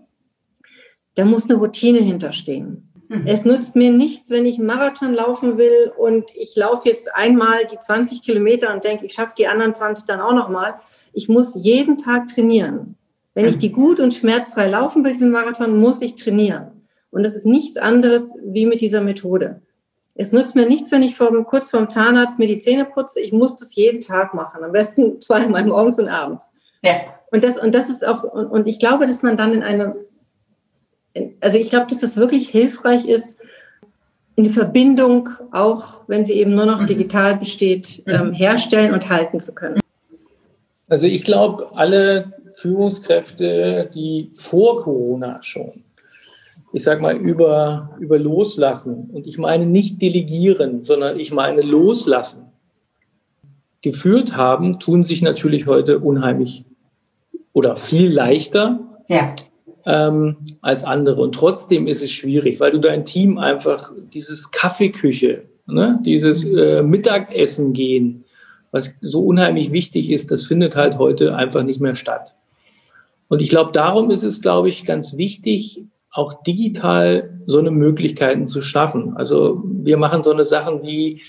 da 1.15 1.25
muss 1.25 1.49
eine 1.49 1.59
Routine 1.59 2.01
hinterstehen. 2.01 2.92
Mhm. 3.13 3.27
Es 3.27 3.45
nutzt 3.45 3.77
mir 3.77 3.93
nichts, 3.93 4.31
wenn 4.31 4.47
ich 4.47 4.57
einen 4.57 4.67
Marathon 4.67 5.13
laufen 5.13 5.59
will 5.59 5.93
und 5.99 6.31
ich 6.35 6.57
laufe 6.57 6.89
jetzt 6.89 7.15
einmal 7.15 7.67
die 7.71 7.79
20 7.79 8.23
Kilometer 8.23 8.73
und 8.73 8.85
denke, 8.85 9.05
ich 9.05 9.13
schaffe 9.13 9.35
die 9.37 9.47
anderen 9.47 9.75
20 9.75 10.07
dann 10.07 10.21
auch 10.21 10.33
nochmal. 10.33 10.77
Ich 11.13 11.29
muss 11.29 11.55
jeden 11.55 11.99
Tag 11.99 12.29
trainieren. 12.29 12.97
Wenn 13.35 13.47
ich 13.47 13.57
mhm. 13.57 13.61
die 13.61 13.73
gut 13.73 14.01
und 14.01 14.15
schmerzfrei 14.15 14.67
laufen 14.67 15.05
will, 15.05 15.13
diesen 15.13 15.31
Marathon, 15.31 15.79
muss 15.79 16.01
ich 16.01 16.15
trainieren. 16.15 16.87
Und 17.11 17.23
das 17.23 17.35
ist 17.35 17.45
nichts 17.45 17.77
anderes 17.77 18.35
wie 18.45 18.65
mit 18.65 18.81
dieser 18.81 19.03
Methode. 19.03 19.61
Es 20.15 20.33
nutzt 20.33 20.55
mir 20.55 20.67
nichts, 20.67 20.91
wenn 20.91 21.03
ich 21.03 21.17
vom, 21.17 21.45
kurz 21.45 21.71
vorm 21.71 21.91
Zahnarzt 21.91 22.39
mir 22.39 22.49
die 22.49 22.59
Zähne 22.59 22.87
putze. 22.87 23.21
Ich 23.21 23.33
muss 23.33 23.59
das 23.59 23.75
jeden 23.75 24.01
Tag 24.01 24.33
machen. 24.33 24.65
Am 24.65 24.73
besten 24.73 25.21
zweimal 25.21 25.65
morgens 25.67 25.99
und 25.99 26.09
abends. 26.09 26.55
Ja. 26.83 26.95
Und 27.31 27.45
das, 27.45 27.59
und 27.59 27.75
das 27.75 27.91
ist 27.91 28.07
auch, 28.07 28.23
und, 28.25 28.47
und 28.47 28.67
ich 28.67 28.79
glaube, 28.79 29.07
dass 29.07 29.23
man 29.23 29.37
dann 29.37 29.53
in 29.53 29.63
eine 29.63 29.97
also 31.41 31.59
ich 31.59 31.71
glaube, 31.71 31.87
dass 31.89 32.01
das 32.01 32.17
wirklich 32.17 32.49
hilfreich 32.49 33.05
ist, 33.07 33.39
in 34.35 34.49
Verbindung, 34.49 35.29
auch 35.51 36.01
wenn 36.07 36.25
sie 36.25 36.35
eben 36.35 36.55
nur 36.55 36.65
noch 36.65 36.81
mhm. 36.81 36.87
digital 36.87 37.37
besteht, 37.37 38.03
mhm. 38.07 38.13
ähm, 38.13 38.33
herstellen 38.33 38.95
und 38.95 39.11
halten 39.11 39.41
zu 39.41 39.55
können. 39.55 39.81
Also 40.89 41.07
ich 41.07 41.25
glaube, 41.25 41.71
alle 41.75 42.33
Führungskräfte, 42.55 43.91
die 43.95 44.31
vor 44.35 44.83
Corona 44.83 45.43
schon, 45.43 45.85
ich 46.73 46.83
sage 46.83 47.03
mal, 47.03 47.17
über, 47.17 47.91
über 47.99 48.19
Loslassen, 48.19 49.11
und 49.13 49.27
ich 49.27 49.37
meine 49.37 49.67
nicht 49.67 50.01
delegieren, 50.01 50.83
sondern 50.83 51.21
ich 51.21 51.33
meine 51.33 51.61
loslassen, 51.61 52.47
geführt 53.83 54.37
haben, 54.37 54.79
tun 54.79 55.05
sich 55.05 55.23
natürlich 55.23 55.67
heute 55.67 55.99
unheimlich 55.99 56.65
oder 57.53 57.77
viel 57.77 58.11
leichter. 58.11 58.81
Ja 59.09 59.35
ähm, 59.87 60.37
als 60.61 60.85
andere. 60.85 61.21
Und 61.21 61.35
trotzdem 61.35 61.87
ist 61.87 62.03
es 62.03 62.11
schwierig, 62.11 62.61
weil 62.61 62.71
du 62.71 62.79
dein 62.79 63.05
Team 63.05 63.39
einfach 63.39 63.93
dieses 64.13 64.51
Kaffeeküche, 64.51 65.45
ne, 65.67 66.01
dieses 66.05 66.45
äh, 66.45 66.83
Mittagessen 66.83 67.73
gehen, 67.73 68.25
was 68.71 68.91
so 69.01 69.25
unheimlich 69.25 69.71
wichtig 69.73 70.11
ist, 70.11 70.31
das 70.31 70.47
findet 70.47 70.77
halt 70.77 70.99
heute 70.99 71.37
einfach 71.37 71.63
nicht 71.63 71.81
mehr 71.81 71.95
statt. 71.95 72.35
Und 73.29 73.41
ich 73.41 73.49
glaube, 73.49 73.73
darum 73.73 74.11
ist 74.11 74.25
es, 74.25 74.43
glaube 74.43 74.69
ich, 74.69 74.85
ganz 74.85 75.17
wichtig, 75.17 75.85
auch 76.11 76.43
digital 76.43 77.39
so 77.47 77.59
eine 77.59 77.71
Möglichkeiten 77.71 78.47
zu 78.47 78.61
schaffen. 78.61 79.17
Also 79.17 79.63
wir 79.65 79.97
machen 79.97 80.23
so 80.23 80.31
eine 80.31 80.45
Sachen 80.45 80.83
wie 80.83 81.23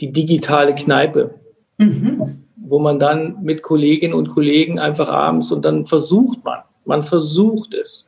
die 0.00 0.12
digitale 0.12 0.74
Kneipe, 0.74 1.34
mhm. 1.78 2.44
wo 2.56 2.78
man 2.78 2.98
dann 2.98 3.42
mit 3.42 3.62
Kolleginnen 3.62 4.14
und 4.14 4.28
Kollegen 4.28 4.78
einfach 4.78 5.08
abends 5.08 5.50
und 5.52 5.64
dann 5.64 5.86
versucht 5.86 6.44
man, 6.44 6.60
man 6.84 7.02
versucht 7.02 7.74
es, 7.74 8.06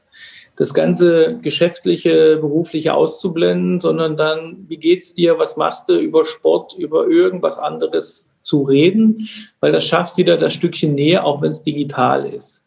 das 0.56 0.72
ganze 0.72 1.38
geschäftliche, 1.42 2.38
berufliche 2.40 2.94
auszublenden, 2.94 3.80
sondern 3.80 4.16
dann, 4.16 4.64
wie 4.68 4.76
geht's 4.76 5.14
dir, 5.14 5.38
was 5.38 5.56
machst 5.56 5.88
du 5.88 5.98
über 5.98 6.24
Sport, 6.24 6.76
über 6.78 7.08
irgendwas 7.08 7.58
anderes 7.58 8.30
zu 8.42 8.62
reden, 8.62 9.26
weil 9.60 9.72
das 9.72 9.84
schafft 9.84 10.16
wieder 10.16 10.36
das 10.36 10.54
Stückchen 10.54 10.94
Nähe, 10.94 11.24
auch 11.24 11.42
wenn 11.42 11.50
es 11.50 11.64
digital 11.64 12.26
ist. 12.26 12.64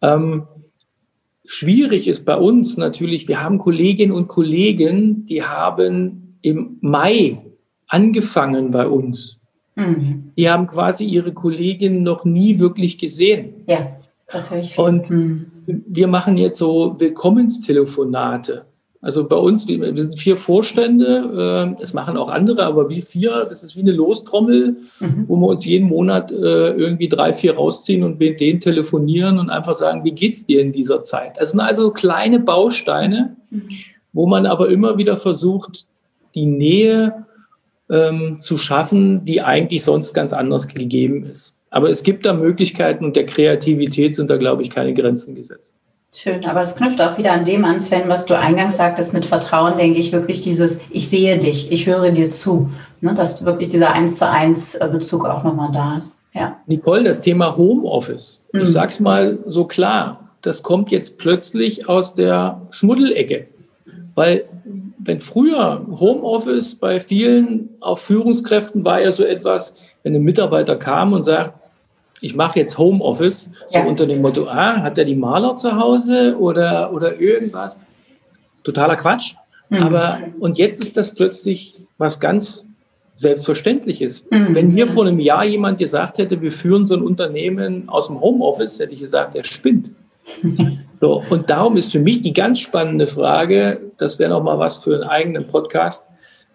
Ähm, 0.00 0.46
schwierig 1.44 2.06
ist 2.06 2.24
bei 2.24 2.36
uns 2.36 2.76
natürlich, 2.76 3.26
wir 3.26 3.42
haben 3.42 3.58
Kolleginnen 3.58 4.12
und 4.12 4.28
Kollegen, 4.28 5.24
die 5.24 5.42
haben 5.42 6.38
im 6.42 6.76
Mai 6.80 7.42
angefangen 7.88 8.70
bei 8.70 8.86
uns. 8.86 9.40
Mhm. 9.74 10.32
Die 10.36 10.50
haben 10.50 10.66
quasi 10.66 11.04
ihre 11.04 11.32
Kolleginnen 11.32 12.02
noch 12.02 12.24
nie 12.24 12.58
wirklich 12.58 12.98
gesehen. 12.98 13.64
Ja, 13.66 13.98
das 14.30 14.50
höre 14.50 14.58
ich. 14.58 14.74
Viel. 14.74 14.84
Und 14.84 15.10
wir 15.66 16.08
machen 16.08 16.36
jetzt 16.36 16.58
so 16.58 16.96
Willkommenstelefonate. 16.98 18.64
Also 19.00 19.28
bei 19.28 19.36
uns, 19.36 19.68
wir 19.68 19.96
sind 19.96 20.18
vier 20.18 20.36
Vorstände, 20.36 21.76
äh, 21.78 21.82
es 21.82 21.94
machen 21.94 22.16
auch 22.16 22.28
andere, 22.28 22.64
aber 22.66 22.88
wir 22.88 23.00
vier, 23.00 23.46
das 23.48 23.62
ist 23.62 23.76
wie 23.76 23.80
eine 23.80 23.92
Lostrommel, 23.92 24.76
mhm. 24.98 25.24
wo 25.28 25.36
wir 25.36 25.46
uns 25.46 25.64
jeden 25.64 25.86
Monat 25.86 26.32
äh, 26.32 26.70
irgendwie 26.70 27.08
drei, 27.08 27.32
vier 27.32 27.54
rausziehen 27.54 28.02
und 28.02 28.18
mit 28.18 28.40
denen 28.40 28.58
telefonieren 28.58 29.38
und 29.38 29.50
einfach 29.50 29.74
sagen, 29.74 30.02
wie 30.02 30.12
geht's 30.12 30.46
dir 30.46 30.60
in 30.60 30.72
dieser 30.72 31.02
Zeit? 31.02 31.36
Das 31.38 31.52
sind 31.52 31.60
also 31.60 31.92
kleine 31.92 32.40
Bausteine, 32.40 33.36
mhm. 33.50 33.68
wo 34.12 34.26
man 34.26 34.46
aber 34.46 34.68
immer 34.68 34.98
wieder 34.98 35.16
versucht, 35.16 35.86
die 36.34 36.46
Nähe 36.46 37.24
ähm, 37.88 38.40
zu 38.40 38.58
schaffen, 38.58 39.24
die 39.24 39.42
eigentlich 39.42 39.84
sonst 39.84 40.12
ganz 40.12 40.32
anders 40.32 40.66
gegeben 40.66 41.24
ist. 41.24 41.57
Aber 41.70 41.90
es 41.90 42.02
gibt 42.02 42.24
da 42.24 42.32
Möglichkeiten 42.32 43.04
und 43.04 43.16
der 43.16 43.26
Kreativität 43.26 44.14
sind 44.14 44.30
da, 44.30 44.36
glaube 44.36 44.62
ich, 44.62 44.70
keine 44.70 44.94
Grenzen 44.94 45.34
gesetzt. 45.34 45.74
Schön, 46.14 46.44
aber 46.46 46.62
es 46.62 46.74
knüpft 46.76 47.02
auch 47.02 47.18
wieder 47.18 47.32
an 47.32 47.44
dem 47.44 47.64
an, 47.66 47.80
Sven, 47.80 48.08
was 48.08 48.24
du 48.24 48.36
eingangs 48.36 48.78
sagtest, 48.78 49.12
mit 49.12 49.26
Vertrauen 49.26 49.76
denke 49.76 49.98
ich 49.98 50.10
wirklich 50.10 50.40
dieses, 50.40 50.80
ich 50.90 51.08
sehe 51.08 51.38
dich, 51.38 51.70
ich 51.70 51.86
höre 51.86 52.10
dir 52.12 52.30
zu, 52.30 52.70
ne, 53.02 53.12
dass 53.12 53.44
wirklich 53.44 53.68
dieser 53.68 53.92
eins 53.92 54.18
zu 54.18 54.28
eins 54.28 54.74
äh, 54.74 54.88
Bezug 54.90 55.26
auch 55.26 55.44
nochmal 55.44 55.70
da 55.70 55.96
ist. 55.96 56.18
Ja. 56.32 56.56
Nicole, 56.66 57.04
das 57.04 57.20
Thema 57.20 57.56
Homeoffice, 57.56 58.40
mhm. 58.52 58.62
ich 58.62 58.68
sag's 58.70 59.00
mal 59.00 59.38
so 59.44 59.66
klar, 59.66 60.30
das 60.40 60.62
kommt 60.62 60.90
jetzt 60.90 61.18
plötzlich 61.18 61.88
aus 61.88 62.14
der 62.14 62.62
Schmuddelecke. 62.70 63.48
Weil 64.14 64.44
wenn 64.98 65.20
früher 65.20 65.86
Homeoffice 65.88 66.74
bei 66.74 67.00
vielen, 67.00 67.68
auch 67.80 67.98
Führungskräften, 67.98 68.84
war 68.84 69.00
ja 69.00 69.12
so 69.12 69.24
etwas, 69.24 69.74
wenn 70.08 70.14
ein 70.14 70.24
Mitarbeiter 70.24 70.76
kam 70.76 71.12
und 71.12 71.22
sagt, 71.22 71.52
ich 72.22 72.34
mache 72.34 72.58
jetzt 72.58 72.78
Homeoffice, 72.78 73.50
so 73.68 73.78
ja. 73.78 73.84
unter 73.84 74.06
dem 74.06 74.22
Motto, 74.22 74.48
ah, 74.48 74.80
hat 74.80 74.96
er 74.96 75.04
die 75.04 75.14
Maler 75.14 75.54
zu 75.54 75.76
Hause 75.76 76.34
oder, 76.38 76.92
oder 76.94 77.20
irgendwas. 77.20 77.78
Totaler 78.64 78.96
Quatsch. 78.96 79.34
Mhm. 79.68 79.82
Aber, 79.82 80.18
und 80.40 80.56
jetzt 80.56 80.82
ist 80.82 80.96
das 80.96 81.14
plötzlich 81.14 81.76
was 81.98 82.20
ganz 82.20 82.66
Selbstverständliches. 83.16 84.24
Mhm. 84.30 84.54
Wenn 84.54 84.70
hier 84.70 84.88
vor 84.88 85.06
einem 85.06 85.20
Jahr 85.20 85.44
jemand 85.44 85.78
gesagt 85.78 86.16
hätte, 86.16 86.40
wir 86.40 86.52
führen 86.52 86.86
so 86.86 86.94
ein 86.94 87.02
Unternehmen 87.02 87.88
aus 87.88 88.06
dem 88.06 88.18
Homeoffice, 88.18 88.80
hätte 88.80 88.94
ich 88.94 89.00
gesagt, 89.00 89.36
er 89.36 89.44
spinnt. 89.44 89.90
so, 91.00 91.22
und 91.28 91.50
darum 91.50 91.76
ist 91.76 91.92
für 91.92 92.00
mich 92.00 92.22
die 92.22 92.32
ganz 92.32 92.60
spannende 92.60 93.06
Frage, 93.06 93.80
das 93.98 94.18
wäre 94.18 94.30
noch 94.30 94.42
mal 94.42 94.58
was 94.58 94.78
für 94.78 94.94
einen 94.94 95.04
eigenen 95.04 95.46
Podcast, 95.46 96.08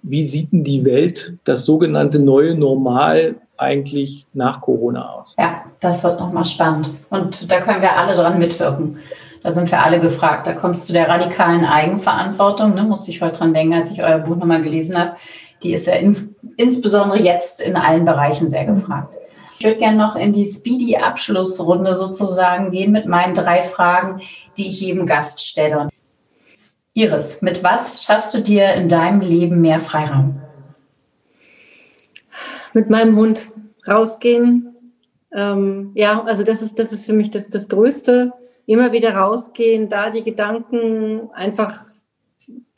wie 0.04 0.24
sieht 0.24 0.52
denn 0.52 0.63
die 0.63 0.84
Welt, 0.84 1.34
das 1.46 1.66
sogenannte 1.66 2.20
neue 2.20 2.56
Normal 2.56 3.36
eigentlich 3.58 4.28
nach 4.34 4.62
Corona 4.62 5.10
aus? 5.10 5.36
Ja, 5.38 5.63
das 5.80 6.04
wird 6.04 6.20
nochmal 6.20 6.46
spannend. 6.46 6.89
Und 7.10 7.52
da 7.52 7.62
können 7.62 7.82
wir 7.82 7.98
alle 7.98 8.16
dran 8.16 8.39
mitwirken. 8.39 9.00
Da 9.44 9.52
sind 9.52 9.70
wir 9.70 9.84
alle 9.84 10.00
gefragt. 10.00 10.48
Da 10.48 10.54
kommst 10.54 10.88
du 10.88 10.94
der 10.94 11.10
radikalen 11.10 11.66
Eigenverantwortung. 11.66 12.74
Ne? 12.76 12.84
Musste 12.84 13.12
ich 13.12 13.22
heute 13.22 13.39
dran 13.39 13.54
denken, 13.54 13.74
als 13.74 13.92
ich 13.92 14.02
euer 14.02 14.20
Buch 14.20 14.38
nochmal 14.38 14.62
gelesen 14.62 14.98
habe. 14.98 15.18
Die 15.62 15.74
ist 15.74 15.86
ja 15.86 15.94
ins, 15.94 16.34
insbesondere 16.58 17.22
jetzt 17.22 17.62
in 17.62 17.76
allen 17.76 18.06
Bereichen 18.06 18.48
sehr 18.48 18.66
gefragt. 18.66 19.13
Ich 19.60 19.66
würde 19.66 19.80
gerne 19.80 19.98
noch 19.98 20.16
in 20.16 20.34
die 20.34 20.46
Speedy-Abschlussrunde 20.46 21.96
sozusagen 21.96 22.72
gehen 22.72 22.92
mit 22.92 23.06
meinen 23.06 23.34
drei 23.34 23.63
Fragen, 23.63 24.22
die 24.58 24.68
ich 24.68 24.82
jedem 24.82 25.06
Gast 25.06 25.46
stelle. 25.46 25.89
Iris, 26.94 27.42
mit 27.42 27.63
was 27.63 28.04
schaffst 28.04 28.34
du 28.34 28.42
dir 28.42 28.74
in 28.74 28.88
deinem 28.88 29.22
Leben 29.22 29.62
mehr 29.62 29.80
Freiraum? 29.80 30.42
Mit 32.74 32.90
meinem 32.90 33.16
Hund 33.16 33.50
rausgehen. 33.88 34.76
Ähm, 35.34 35.92
ja, 35.96 36.24
also 36.24 36.44
das 36.44 36.62
ist, 36.62 36.78
das 36.80 36.92
ist 36.92 37.06
für 37.06 37.14
mich 37.14 37.32
das, 37.32 37.50
das 37.50 37.70
Größte. 37.70 38.34
Immer 38.66 38.92
wieder 38.92 39.16
rausgehen, 39.16 39.90
da 39.90 40.10
die 40.10 40.24
Gedanken 40.24 41.30
einfach 41.34 41.86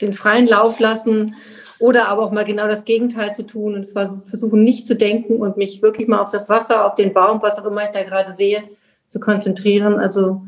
den 0.02 0.14
freien 0.14 0.48
Lauf 0.48 0.80
lassen 0.80 1.36
oder 1.80 2.08
aber 2.08 2.24
auch 2.24 2.32
mal 2.32 2.46
genau 2.46 2.68
das 2.68 2.86
Gegenteil 2.86 3.34
zu 3.34 3.44
tun 3.44 3.76
und 3.76 3.84
zwar 3.86 4.08
versuchen, 4.28 4.64
nicht 4.64 4.88
zu 4.88 4.96
denken 4.96 5.38
und 5.38 5.58
mich 5.58 5.82
wirklich 5.82 6.08
mal 6.08 6.22
auf 6.22 6.32
das 6.32 6.50
Wasser, 6.50 6.86
auf 6.86 6.96
den 6.96 7.14
Baum, 7.14 7.42
was 7.42 7.60
auch 7.60 7.66
immer 7.66 7.84
ich 7.84 7.92
da 7.92 8.04
gerade 8.04 8.32
sehe, 8.32 8.64
zu 9.08 9.20
konzentrieren. 9.20 10.00
Also 10.00 10.42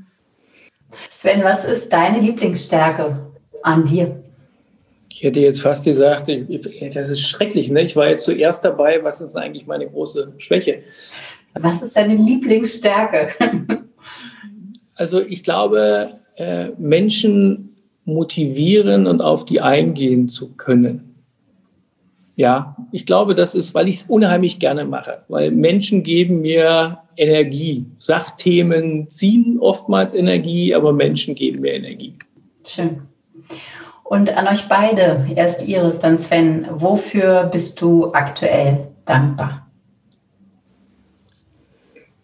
Sven, 1.10 1.44
was 1.44 1.66
ist 1.66 1.94
deine 1.94 2.20
Lieblingsstärke? 2.20 3.28
an 3.68 3.84
dir? 3.84 4.24
Ich 5.18 5.24
hätte 5.24 5.40
jetzt 5.40 5.64
fast 5.64 5.86
gesagt, 5.86 6.30
das 6.30 7.10
ist 7.10 7.22
schrecklich. 7.22 7.72
Ne? 7.72 7.82
Ich 7.82 7.96
war 7.96 8.08
jetzt 8.08 8.24
zuerst 8.24 8.64
dabei. 8.64 9.04
Was 9.04 9.20
ist 9.20 9.36
eigentlich 9.36 9.66
meine 9.66 9.88
große 9.88 10.34
Schwäche? 10.38 10.84
Was 11.56 11.82
ist 11.82 11.98
deine 11.98 12.14
Lieblingsstärke? 12.14 13.30
also 14.94 15.20
ich 15.20 15.42
glaube, 15.42 16.12
äh, 16.36 16.70
Menschen 16.78 17.76
motivieren 18.06 19.08
und 19.08 19.22
auf 19.22 19.44
die 19.46 19.60
eingehen 19.60 20.30
zu 20.30 20.50
können. 20.50 21.16
Ja, 22.36 22.78
ich 22.92 23.08
glaube, 23.08 23.34
das 23.34 23.56
ist, 23.56 23.74
weil 23.74 23.88
ich 23.88 23.96
es 23.96 24.04
unheimlich 24.04 24.60
gerne 24.60 24.86
mache, 24.86 25.24
weil 25.30 25.50
Menschen 25.50 26.04
geben 26.04 26.42
mir 26.42 27.00
Energie. 27.16 27.88
Sachthemen 27.98 29.10
ziehen 29.10 29.58
oftmals 29.60 30.14
Energie, 30.14 30.76
aber 30.76 30.94
Menschen 30.94 31.34
geben 31.34 31.62
mir 31.62 31.74
Energie. 31.74 32.14
Schön. 32.64 33.02
Und 34.10 34.36
an 34.38 34.48
euch 34.48 34.70
beide, 34.70 35.26
erst 35.36 35.68
Iris, 35.68 36.00
dann 36.00 36.18
Sven, 36.18 36.66
wofür 36.72 37.44
bist 37.44 37.82
du 37.82 38.14
aktuell 38.14 38.88
dankbar? 39.04 39.68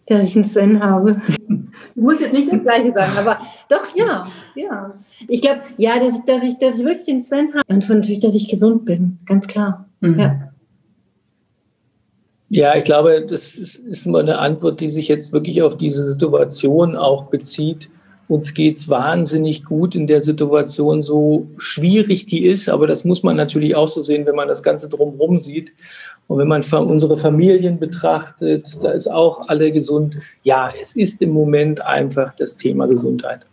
Dass 0.06 0.24
ich 0.24 0.34
einen 0.34 0.44
Sven 0.44 0.82
habe. 0.82 1.10
Ich 1.28 1.38
muss 1.94 2.20
jetzt 2.20 2.32
nicht 2.32 2.50
das 2.50 2.62
Gleiche 2.62 2.92
sagen, 2.92 3.12
aber 3.18 3.38
doch, 3.68 3.94
ja, 3.94 4.26
ja. 4.54 4.94
Ich 5.28 5.42
glaube, 5.42 5.60
ja, 5.76 5.98
dass 5.98 6.18
ich, 6.18 6.24
dass, 6.24 6.42
ich, 6.42 6.58
dass 6.58 6.78
ich 6.78 6.84
wirklich 6.84 7.08
einen 7.08 7.20
Sven 7.20 7.52
habe 7.52 7.64
und 7.68 7.86
natürlich, 7.86 8.20
dass 8.20 8.34
ich 8.34 8.48
gesund 8.48 8.86
bin, 8.86 9.18
ganz 9.26 9.46
klar. 9.46 9.86
Mhm. 10.00 10.18
Ja. 10.18 10.50
Ja, 12.48 12.76
ich 12.76 12.84
glaube, 12.84 13.26
das 13.28 13.56
ist, 13.56 13.76
ist 13.76 14.06
immer 14.06 14.20
eine 14.20 14.38
Antwort, 14.38 14.80
die 14.80 14.88
sich 14.88 15.08
jetzt 15.08 15.32
wirklich 15.32 15.60
auf 15.62 15.76
diese 15.76 16.04
Situation 16.04 16.96
auch 16.96 17.24
bezieht 17.24 17.88
uns 18.34 18.54
geht's 18.54 18.88
wahnsinnig 18.88 19.64
gut 19.64 19.94
in 19.94 20.06
der 20.06 20.20
Situation, 20.20 21.02
so 21.02 21.46
schwierig 21.56 22.26
die 22.26 22.44
ist. 22.44 22.68
Aber 22.68 22.86
das 22.86 23.04
muss 23.04 23.22
man 23.22 23.36
natürlich 23.36 23.76
auch 23.76 23.88
so 23.88 24.02
sehen, 24.02 24.26
wenn 24.26 24.34
man 24.34 24.48
das 24.48 24.62
Ganze 24.62 24.88
drumherum 24.88 25.40
sieht. 25.40 25.72
Und 26.26 26.38
wenn 26.38 26.48
man 26.48 26.62
unsere 26.62 27.16
Familien 27.16 27.78
betrachtet, 27.78 28.66
da 28.82 28.90
ist 28.92 29.10
auch 29.10 29.48
alle 29.48 29.72
gesund. 29.72 30.16
Ja, 30.42 30.72
es 30.80 30.96
ist 30.96 31.20
im 31.20 31.30
Moment 31.30 31.84
einfach 31.84 32.34
das 32.36 32.56
Thema 32.56 32.86
Gesundheit. 32.86 33.46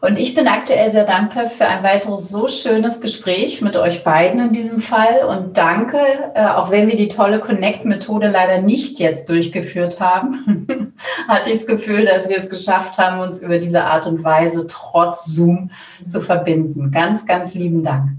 Und 0.00 0.18
ich 0.18 0.34
bin 0.34 0.48
aktuell 0.48 0.90
sehr 0.92 1.04
dankbar 1.04 1.48
für 1.48 1.66
ein 1.66 1.82
weiteres 1.82 2.28
so 2.28 2.48
schönes 2.48 3.00
Gespräch 3.00 3.60
mit 3.60 3.76
euch 3.76 4.04
beiden 4.04 4.40
in 4.40 4.52
diesem 4.52 4.80
Fall. 4.80 5.24
Und 5.28 5.58
danke, 5.58 5.98
äh, 6.34 6.46
auch 6.46 6.70
wenn 6.70 6.88
wir 6.88 6.96
die 6.96 7.08
tolle 7.08 7.40
Connect-Methode 7.40 8.28
leider 8.28 8.62
nicht 8.62 8.98
jetzt 8.98 9.28
durchgeführt 9.28 10.00
haben, 10.00 10.94
hatte 11.28 11.50
ich 11.50 11.58
das 11.58 11.66
Gefühl, 11.66 12.06
dass 12.06 12.28
wir 12.28 12.36
es 12.36 12.48
geschafft 12.48 12.98
haben, 12.98 13.20
uns 13.20 13.42
über 13.42 13.58
diese 13.58 13.84
Art 13.84 14.06
und 14.06 14.24
Weise 14.24 14.66
trotz 14.68 15.26
Zoom 15.26 15.70
zu 16.06 16.20
verbinden. 16.20 16.90
Ganz, 16.90 17.26
ganz 17.26 17.54
lieben 17.54 17.82
Dank. 17.82 18.10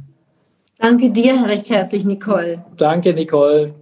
Danke 0.77 1.11
dir 1.11 1.45
recht 1.47 1.69
herzlich, 1.69 2.05
Nicole. 2.05 2.65
Danke, 2.77 3.13
Nicole. 3.13 3.80